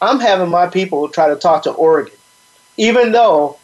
[0.00, 2.14] I'm having my people try to talk to Oregon,
[2.76, 3.58] even though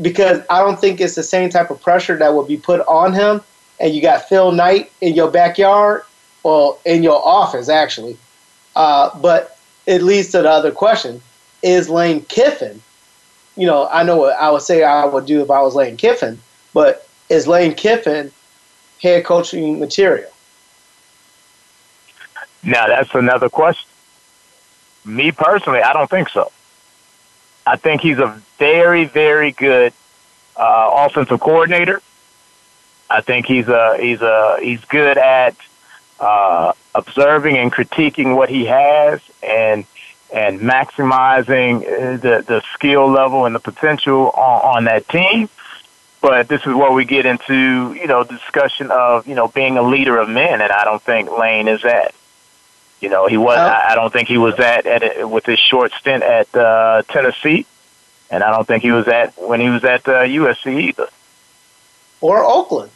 [0.00, 3.12] because I don't think it's the same type of pressure that will be put on
[3.12, 3.40] him.
[3.80, 6.02] And you got Phil Knight in your backyard,
[6.42, 8.16] well, in your office actually.
[8.74, 11.20] Uh, but it leads to the other question:
[11.62, 12.80] Is Lane Kiffin?
[13.56, 15.96] You know, I know what I would say I would do if I was Lane
[15.96, 16.40] Kiffin,
[16.72, 18.30] but is Lane Kiffin
[19.02, 20.30] head coaching material?
[22.62, 23.88] Now that's another question.
[25.04, 26.52] Me personally, I don't think so.
[27.66, 29.92] I think he's a very, very good
[30.56, 32.02] uh, offensive coordinator.
[33.10, 35.56] I think he's a he's a he's good at
[36.20, 39.86] uh, observing and critiquing what he has and
[40.32, 41.80] and maximizing
[42.20, 45.48] the the skill level and the potential on, on that team.
[46.20, 49.82] But this is where we get into you know discussion of you know being a
[49.82, 52.14] leader of men, and I don't think Lane is that.
[53.00, 53.58] You know, he was.
[53.58, 53.84] Oh.
[53.88, 57.66] I don't think he was at, at with his short stint at uh, Tennessee,
[58.30, 61.08] and I don't think he was at when he was at uh, USC either,
[62.20, 62.90] or Oakland.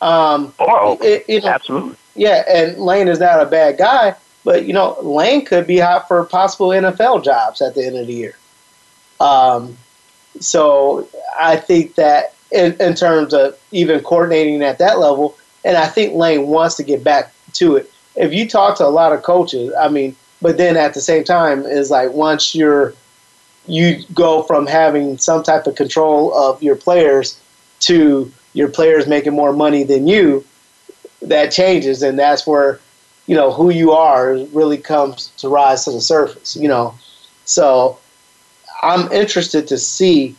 [0.00, 1.96] Um, or Oakland, it, you know, absolutely.
[2.14, 6.06] Yeah, and Lane is not a bad guy, but you know, Lane could be hot
[6.06, 8.36] for possible NFL jobs at the end of the year.
[9.20, 9.76] Um,
[10.38, 15.86] so I think that in, in terms of even coordinating at that level, and I
[15.86, 19.22] think Lane wants to get back to it if you talk to a lot of
[19.22, 22.94] coaches, I mean, but then at the same time, is like once you're
[23.66, 27.38] you go from having some type of control of your players
[27.80, 30.44] to your players making more money than you,
[31.22, 32.80] that changes, and that's where
[33.26, 36.56] you know who you are really comes to rise to the surface.
[36.56, 36.94] You know,
[37.44, 37.98] So
[38.82, 40.34] I'm interested to see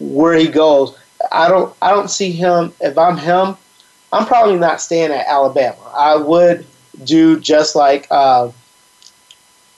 [0.00, 0.96] where he goes.
[1.30, 3.56] I don't I don't see him if I'm him,
[4.12, 5.78] I'm probably not staying at Alabama.
[5.94, 6.66] I would
[7.04, 8.50] do just like uh,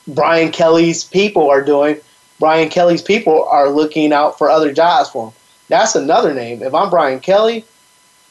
[0.06, 2.00] Brian Kelly's people are doing.
[2.38, 5.34] Brian Kelly's people are looking out for other jobs for him.
[5.68, 6.62] That's another name.
[6.62, 7.64] If I'm Brian Kelly,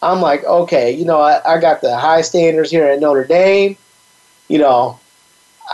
[0.02, 3.78] I'm like, okay, you know, I, I got the high standards here at Notre Dame.
[4.48, 5.00] You know,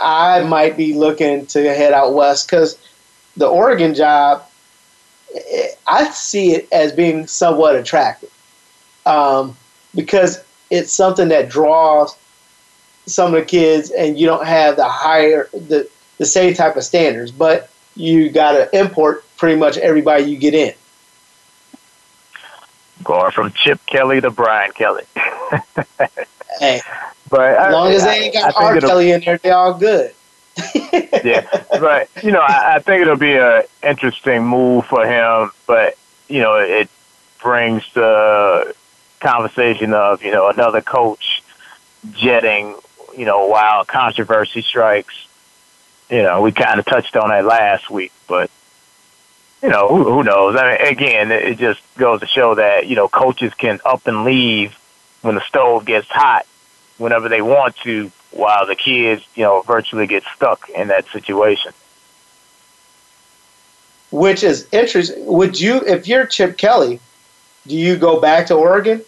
[0.00, 2.78] I might be looking to head out west because
[3.36, 4.44] the Oregon job,
[5.86, 8.30] I see it as being somewhat attractive
[9.06, 9.56] um,
[9.94, 12.16] because it's something that draws
[13.06, 15.88] some of the kids, and you don't have the higher the
[16.18, 20.54] the same type of standards, but you got to import pretty much everybody you get
[20.54, 20.72] in.
[23.02, 25.04] Going from Chip Kelly to Brian Kelly.
[26.58, 26.80] hey,
[27.28, 28.80] but as long I, as they ain't got R.
[28.80, 30.14] Kelly in there, they're all good.
[31.24, 35.50] yeah, but you know, I, I think it'll be an interesting move for him.
[35.66, 35.98] But
[36.28, 36.88] you know, it
[37.42, 38.74] brings the
[39.20, 41.42] conversation of you know another coach
[42.12, 42.76] jetting.
[43.16, 45.14] You know, while controversy strikes.
[46.10, 48.50] You know, we kind of touched on that last week, but
[49.62, 50.54] you know, who, who knows?
[50.56, 54.24] I mean, again, it just goes to show that you know coaches can up and
[54.24, 54.76] leave
[55.22, 56.46] when the stove gets hot
[56.98, 61.72] whenever they want to while the kids, you know, virtually get stuck in that situation.
[64.10, 65.24] Which is interesting.
[65.26, 67.00] Would you, if you're Chip Kelly,
[67.66, 69.02] do you go back to Oregon?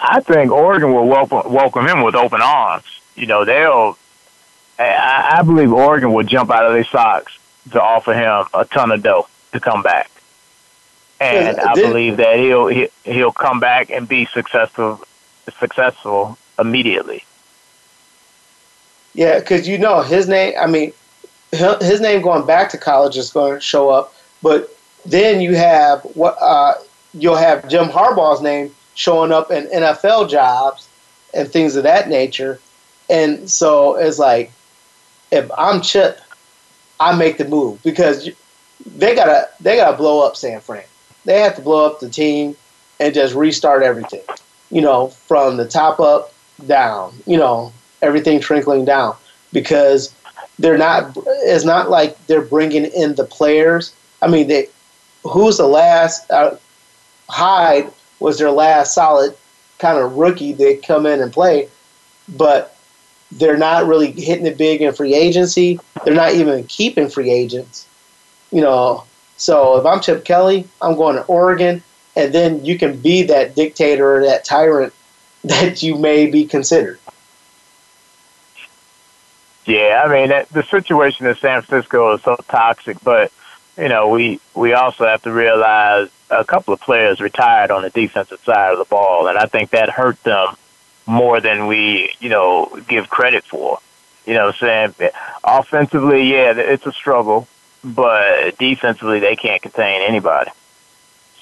[0.00, 2.84] I think Oregon will welcome welcome him with open arms.
[3.16, 3.98] You know, they'll.
[4.78, 7.36] I, I believe Oregon will jump out of their socks
[7.72, 10.10] to offer him a ton of dough to come back,
[11.20, 12.68] and I believe that he'll
[13.04, 15.00] he'll come back and be successful
[15.58, 17.24] successful immediately.
[19.14, 20.54] Yeah, because you know his name.
[20.60, 20.92] I mean,
[21.50, 24.70] his name going back to college is going to show up, but
[25.04, 26.74] then you have what uh,
[27.14, 30.88] you'll have Jim Harbaugh's name showing up in NFL jobs
[31.32, 32.58] and things of that nature,
[33.08, 34.50] and so it's like
[35.30, 36.20] if I'm Chip,
[36.98, 38.28] I make the move because
[38.84, 40.84] they gotta they gotta blow up San Fran.
[41.24, 42.56] They have to blow up the team
[42.98, 44.22] and just restart everything.
[44.70, 46.34] You know, from the top up
[46.66, 47.72] down, you know,
[48.02, 49.14] everything trickling down
[49.52, 50.14] because
[50.58, 53.94] they're not, it's not like they're bringing in the players.
[54.20, 54.68] I mean, they,
[55.22, 56.56] who's the last, uh,
[57.28, 57.90] Hyde
[58.20, 59.36] was their last solid
[59.78, 61.68] kind of rookie they come in and play,
[62.28, 62.76] but
[63.32, 65.78] they're not really hitting it big in free agency.
[66.04, 67.86] They're not even keeping free agents,
[68.50, 69.04] you know.
[69.36, 71.82] So if I'm Chip Kelly, I'm going to Oregon,
[72.16, 74.92] and then you can be that dictator or that tyrant
[75.44, 76.98] that you may be considered.
[79.66, 83.30] Yeah, I mean that, the situation in San Francisco is so toxic, but
[83.76, 87.90] you know we we also have to realize a couple of players retired on the
[87.90, 90.56] defensive side of the ball, and I think that hurt them
[91.06, 93.78] more than we you know give credit for.
[94.26, 95.10] You know, what I'm saying
[95.42, 97.48] offensively, yeah, it's a struggle,
[97.82, 100.50] but defensively they can't contain anybody.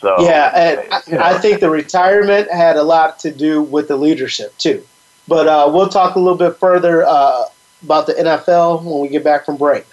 [0.00, 3.96] So yeah, and I, I think the retirement had a lot to do with the
[3.96, 4.86] leadership too.
[5.26, 7.44] But uh, we'll talk a little bit further uh,
[7.82, 9.86] about the NFL when we get back from break.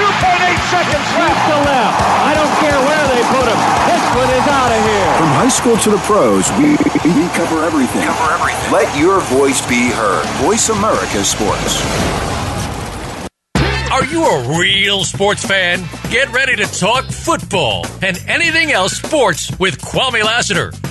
[0.00, 1.40] 2.8 seconds left.
[1.44, 1.96] to left.
[2.24, 3.60] I don't care where they put him.
[3.84, 5.12] This one is out of here.
[5.20, 6.72] From high school to the pros, we,
[7.12, 8.08] we cover everything.
[8.08, 8.72] Cover everything.
[8.72, 10.24] Let your voice be heard.
[10.40, 11.84] Voice America Sports.
[13.90, 15.84] Are you a real sports fan?
[16.10, 20.72] Get ready to talk football and anything else sports with Kwame Lassiter.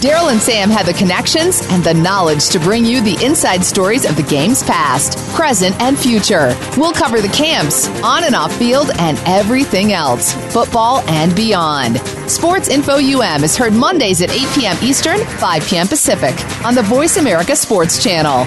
[0.00, 4.04] Daryl and Sam have the connections and the knowledge to bring you the inside stories
[4.04, 6.54] of the game's past, present, and future.
[6.76, 11.98] We'll cover the camps, on and off field, and everything else, football and beyond.
[12.30, 14.76] Sports Info UM is heard Mondays at 8 p.m.
[14.82, 15.88] Eastern, 5 p.m.
[15.88, 16.34] Pacific
[16.64, 18.44] on the Voice America Sports Channel.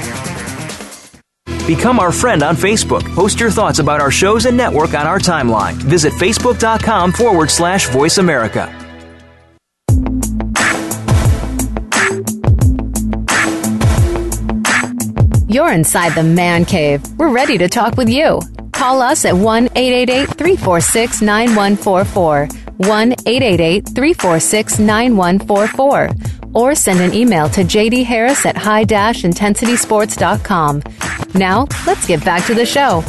[1.65, 3.03] Become our friend on Facebook.
[3.15, 5.73] Post your thoughts about our shows and network on our timeline.
[5.73, 8.78] Visit facebook.com forward slash voice America.
[15.51, 17.01] You're inside the man cave.
[17.17, 18.39] We're ready to talk with you.
[18.71, 22.47] Call us at 1 888 346 9144.
[22.77, 26.09] 1 888 346 9144.
[26.53, 30.83] Or send an email to jd harris at high intensitysports.com.
[31.33, 33.01] Now, let's get back to the show.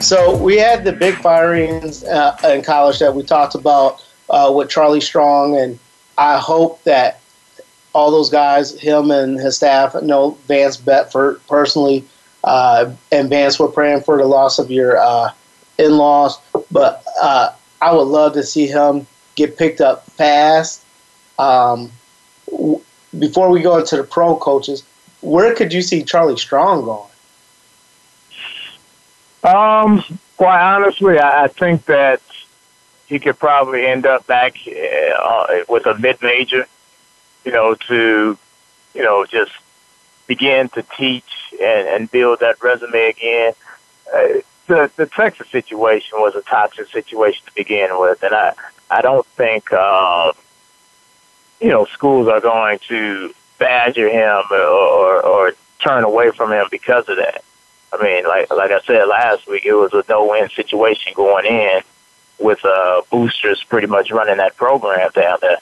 [0.00, 4.68] So, we had the big firings uh, in college that we talked about uh, with
[4.68, 5.78] Charlie Strong, and
[6.18, 7.20] I hope that
[7.94, 12.04] all those guys, him and his staff, know Vance Bedford personally.
[12.42, 15.30] Uh, and Vance, we're praying for the loss of your uh,
[15.78, 16.38] in laws.
[16.70, 20.84] But uh, I would love to see him get picked up fast.
[21.38, 21.90] Um,
[22.50, 22.80] w-
[23.18, 24.84] before we go into the pro coaches,
[25.20, 27.10] where could you see Charlie Strong going?
[29.44, 30.04] Um,
[30.36, 32.20] quite honestly, I, I think that
[33.06, 36.66] he could probably end up back uh, with a mid major
[37.44, 38.38] you know, to,
[38.94, 39.52] you know, just
[40.26, 43.52] begin to teach and, and build that resume again.
[44.12, 48.54] Uh, the the Texas situation was a toxic situation to begin with, and I
[48.90, 50.32] I don't think uh,
[51.60, 56.66] you know schools are going to badger him or, or or turn away from him
[56.70, 57.44] because of that.
[57.92, 61.44] I mean, like like I said last week, it was a no win situation going
[61.44, 61.82] in
[62.38, 65.58] with uh, boosters pretty much running that program down there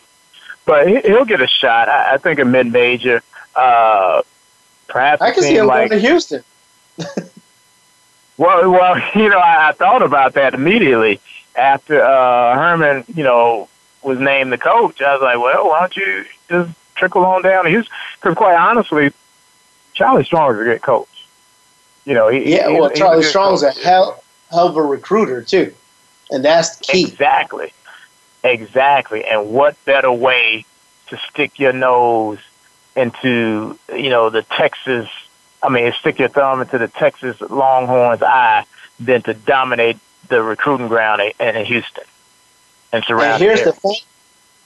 [0.65, 1.89] but he'll get a shot.
[1.89, 3.23] I, I think a mid major.
[3.55, 4.23] Uh,
[4.89, 6.45] perhaps I can see him like, going to Houston.
[8.37, 11.21] well, well, you know, I, I thought about that immediately
[11.55, 13.69] after uh, Herman, you know,
[14.03, 15.01] was named the coach.
[15.01, 17.95] I was like, well, why don't you just trickle on down to Houston?
[18.21, 19.13] Because quite honestly,
[19.95, 21.09] Charlie Strong is a good coach.
[22.05, 22.69] You know, he, yeah.
[22.69, 23.77] He, well, Charlie Strong's coach.
[23.77, 25.73] a hell, hell of a recruiter too,
[26.31, 27.05] and that's key.
[27.05, 27.73] Exactly.
[28.45, 29.25] Exactly.
[29.25, 30.65] And what better way
[31.09, 32.39] to stick your nose
[32.97, 35.09] into, you know, the Texas,
[35.63, 38.65] I mean, stick your thumb into the Texas Longhorns' eye
[38.99, 42.05] than to dominate the recruiting ground in Houston
[42.93, 43.35] and surround.
[43.35, 43.97] And here's the thing.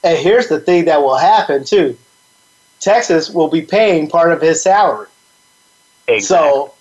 [0.05, 1.97] And here's the thing that will happen too.
[2.81, 5.09] Texas will be paying part of his salary.
[6.07, 6.27] Exactly.
[6.27, 6.74] So,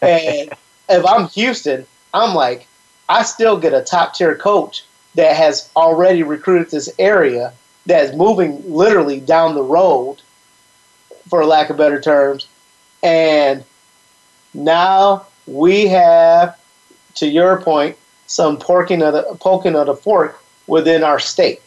[0.00, 0.52] and
[0.88, 2.66] if I'm Houston, I'm like,
[3.08, 4.84] I still get a top tier coach
[5.14, 7.52] that has already recruited this area
[7.86, 10.18] that is moving literally down the road,
[11.28, 12.46] for lack of better terms.
[13.02, 13.64] And
[14.54, 16.58] now we have,
[17.16, 17.96] to your point,
[18.26, 21.60] some porking of the, poking of the fork within our state.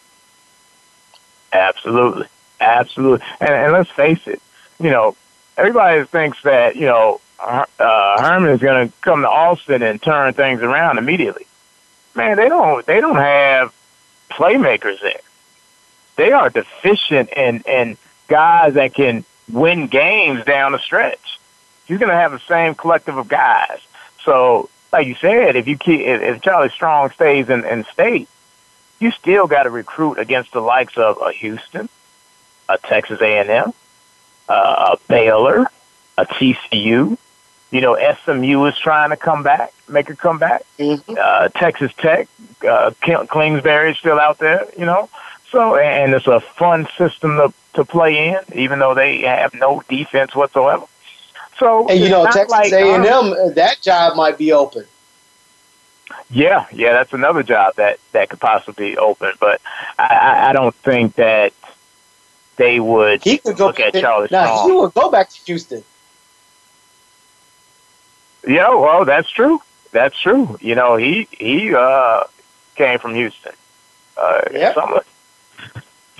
[1.51, 2.27] Absolutely.
[2.59, 3.25] Absolutely.
[3.39, 4.41] And, and let's face it,
[4.79, 5.15] you know,
[5.57, 10.33] everybody thinks that, you know, uh, Herman is going to come to Austin and turn
[10.33, 11.45] things around immediately
[12.15, 13.73] man, they don't they don't have
[14.31, 15.21] playmakers there.
[16.15, 17.97] They are deficient in in
[18.27, 21.39] guys that can win games down the stretch.
[21.85, 23.79] He's going to have the same collective of guys.
[24.23, 28.27] So, like you said, if you keep if, if Charlie Strong stays in, in state,
[28.99, 31.89] you still got to recruit against the likes of a Houston,
[32.67, 33.73] a Texas A&M,
[34.49, 35.67] uh, a Baylor,
[36.17, 37.17] a TCU,
[37.71, 40.63] you know, SMU is trying to come back, make a comeback.
[40.79, 41.15] Mm-hmm.
[41.19, 42.27] Uh, Texas Tech,
[42.67, 45.09] uh, Kingsbury is still out there, you know.
[45.51, 49.83] So, and it's a fun system to to play in, even though they have no
[49.89, 50.85] defense whatsoever.
[51.59, 54.85] So, and you know, Texas like, A&M, uh, that job might be open.
[56.29, 59.61] Yeah, yeah, that's another job that that could possibly be open, but
[59.97, 61.53] I, I don't think that
[62.57, 64.69] they would he could go look at Charlie now, Strong.
[64.69, 65.83] He would go back to Houston.
[68.47, 69.61] Yeah, well, that's true.
[69.91, 70.57] That's true.
[70.61, 72.23] You know, he he uh
[72.75, 73.53] came from Houston.
[74.17, 74.73] Uh yeah.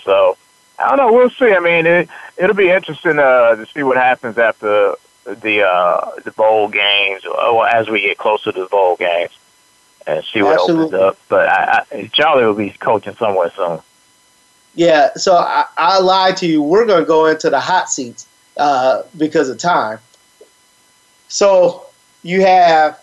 [0.04, 0.38] So
[0.80, 1.14] I don't know.
[1.14, 1.52] We'll see.
[1.54, 4.96] I mean, it it'll be interesting uh, to see what happens after
[5.26, 9.32] the uh the bowl games, or as we get closer to the bowl games,
[10.08, 10.86] and see what Absolutely.
[10.86, 11.18] opens up.
[11.28, 13.80] But I, I, Charlie will be coaching somewhere soon.
[14.76, 15.14] Yeah.
[15.16, 16.62] So I, I lied to you.
[16.62, 20.00] We're going to go into the hot seats uh, because of time.
[21.28, 21.86] So
[22.26, 23.00] you have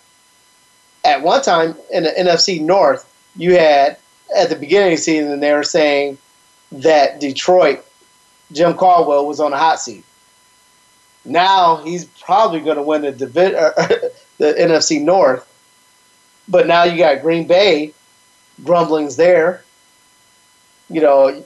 [1.05, 3.95] at one time in the NFC North, you had
[4.35, 6.17] at the beginning of the season they were saying
[6.73, 7.85] that Detroit,
[8.51, 10.03] Jim Caldwell was on the hot seat.
[11.23, 13.51] Now he's probably going to win the divi-
[14.39, 15.47] the NFC North,
[16.49, 17.93] but now you got Green Bay,
[18.61, 19.63] grumblings there.
[20.89, 21.45] You know,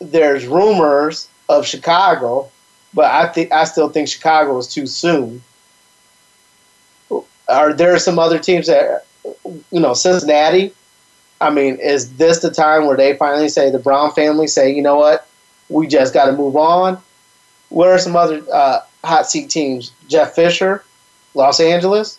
[0.00, 2.48] there's rumors of Chicago,
[2.94, 5.42] but I think I still think Chicago is too soon.
[7.48, 9.06] Are there some other teams that
[9.70, 10.72] you know Cincinnati?
[11.40, 14.82] I mean, is this the time where they finally say the Brown family say, you
[14.82, 15.26] know what,
[15.68, 17.00] we just got to move on?
[17.68, 19.92] What are some other uh, hot seat teams?
[20.08, 20.82] Jeff Fisher,
[21.34, 22.18] Los Angeles.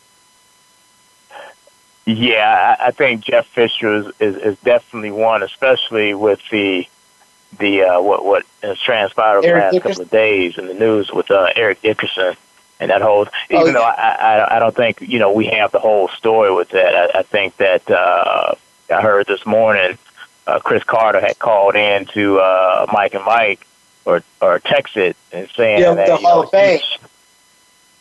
[2.06, 6.88] Yeah, I think Jeff Fisher is, is, is definitely one, especially with the
[7.60, 9.92] the uh, what what has transpired over Eric the last Dickerson?
[9.92, 12.36] couple of days in the news with uh, Eric Dickerson
[12.80, 13.28] and that whole.
[13.52, 13.72] Oh, even yeah.
[13.74, 16.96] though I, I I don't think you know we have the whole story with that.
[16.96, 18.56] I, I think that uh,
[18.90, 19.98] I heard this morning
[20.50, 23.66] uh, Cris Carter had called in to uh, Mike and Mike
[24.06, 26.80] or or texted and saying yeah, that the Hall know, of Fame.
[26.80, 27.00] Each,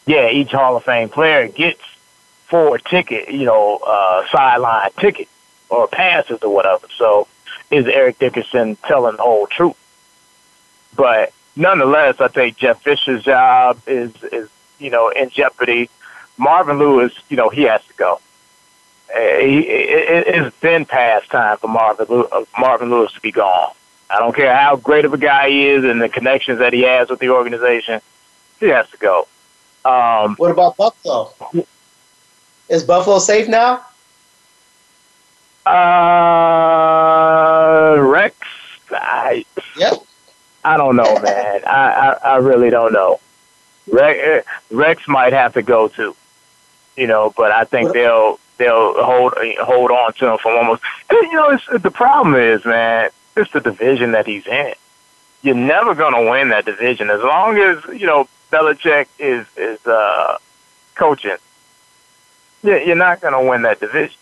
[0.07, 1.83] yeah, each Hall of Fame player gets
[2.47, 5.29] four ticket, you know, uh, sideline ticket
[5.68, 6.87] or passes or whatever.
[6.97, 7.29] So
[7.70, 9.76] is Eric Dickerson telling the whole truth?
[10.97, 14.49] But nonetheless, I think Jeff Fisher's job is is
[14.79, 15.91] you know in jeopardy.
[16.39, 18.20] Marvin Lewis, you know, he has to go.
[19.14, 23.72] Uh, it, it's been past time for Marvin Lewis, uh, Marvin Lewis to be gone.
[24.11, 26.83] I don't care how great of a guy he is and the connections that he
[26.83, 28.01] has with the organization.
[28.61, 29.26] He has to go.
[29.85, 31.33] Um, what about Buffalo?
[32.68, 33.85] Is Buffalo safe now?
[35.66, 36.87] Uh,
[38.01, 38.37] Rex.
[38.91, 39.45] I,
[39.76, 39.95] yep.
[40.64, 41.62] I don't know, man.
[41.66, 43.20] I, I, I really don't know.
[43.93, 46.14] Rex, Rex might have to go too,
[46.97, 50.82] you know, but I think they'll they'll hold hold on to him for almost.
[51.11, 54.74] You know, it's, the problem is, man, it's the division that he's in.
[55.43, 60.39] You're never gonna win that division as long as you know Belichick is is uh,
[60.95, 61.36] coaching.
[62.62, 64.16] Yeah, You're not gonna win that division.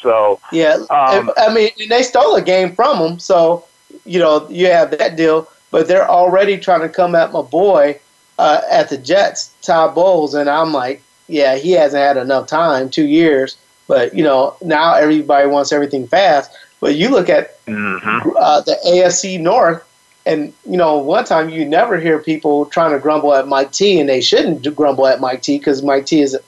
[0.00, 3.64] So yeah, um, I mean they stole a game from him, so
[4.04, 5.48] you know you have that deal.
[5.70, 8.00] But they're already trying to come at my boy
[8.38, 12.88] uh, at the Jets, Todd Bowles, and I'm like, yeah, he hasn't had enough time,
[12.88, 13.56] two years.
[13.86, 16.50] But you know now everybody wants everything fast.
[16.80, 18.30] But you look at mm-hmm.
[18.36, 19.82] uh, the AFC North,
[20.26, 23.98] and you know one time you never hear people trying to grumble at Mike T,
[23.98, 26.38] and they shouldn't grumble at Mike T because Mike T is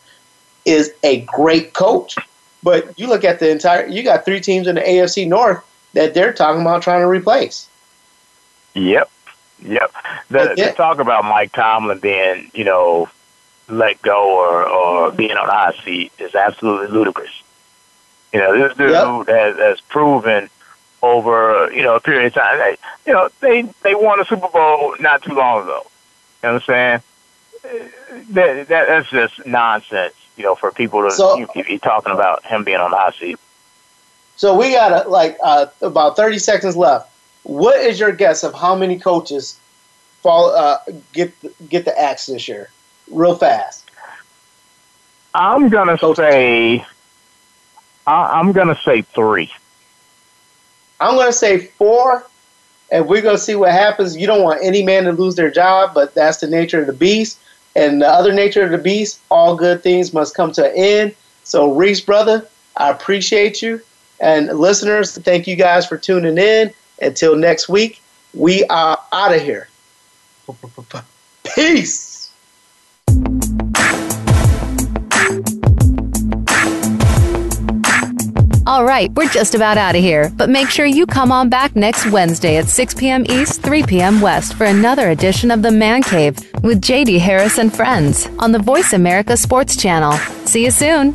[0.65, 2.17] is a great coach.
[2.63, 5.65] But you look at the entire, you got three teams in the AFC North
[5.95, 7.69] that they're talking about trying to replace.
[8.75, 9.11] Yep.
[9.63, 9.93] Yep.
[10.29, 13.09] The, the talk about Mike Tomlin being, you know,
[13.69, 17.43] let go or, or being on the hot seat is absolutely ludicrous.
[18.33, 19.27] You know, this dude yep.
[19.29, 20.49] has, has proven
[21.03, 22.59] over, you know, a period of time.
[22.59, 25.87] They, you know, they they won a Super Bowl not too long ago.
[26.43, 27.03] You know what I'm saying?
[28.31, 32.45] That, that that's just nonsense you know, for people to so, you, you talking about
[32.47, 33.39] him being on the hot seat.
[34.37, 37.10] So we got uh, like uh, about thirty seconds left.
[37.51, 39.59] What is your guess of how many coaches
[40.23, 40.79] fall uh,
[41.13, 41.33] get
[41.69, 42.71] get the axe this year,
[43.11, 43.91] real fast?
[45.35, 46.85] I'm gonna say.
[48.07, 49.51] I'm gonna say three.
[51.01, 52.25] I'm gonna say four,
[52.93, 54.17] and we're gonna see what happens.
[54.17, 56.93] You don't want any man to lose their job, but that's the nature of the
[56.93, 57.41] beast
[57.77, 61.15] and the other nature of the beast, all good things must come to an end.
[61.45, 62.47] So, Reese, brother,
[62.77, 63.81] I appreciate you.
[64.21, 66.73] And listeners, thank you guys for tuning in.
[67.01, 68.03] Until next week,
[68.35, 69.69] we are out of here.
[71.55, 72.31] Peace.
[78.67, 81.75] All right, we're just about out of here, but make sure you come on back
[81.75, 83.25] next Wednesday at 6 p.m.
[83.29, 84.21] East, 3 p.m.
[84.21, 88.61] West for another edition of The Man Cave with JD Harris and friends on the
[88.61, 90.13] Voice America Sports Channel.
[90.47, 91.13] See you soon.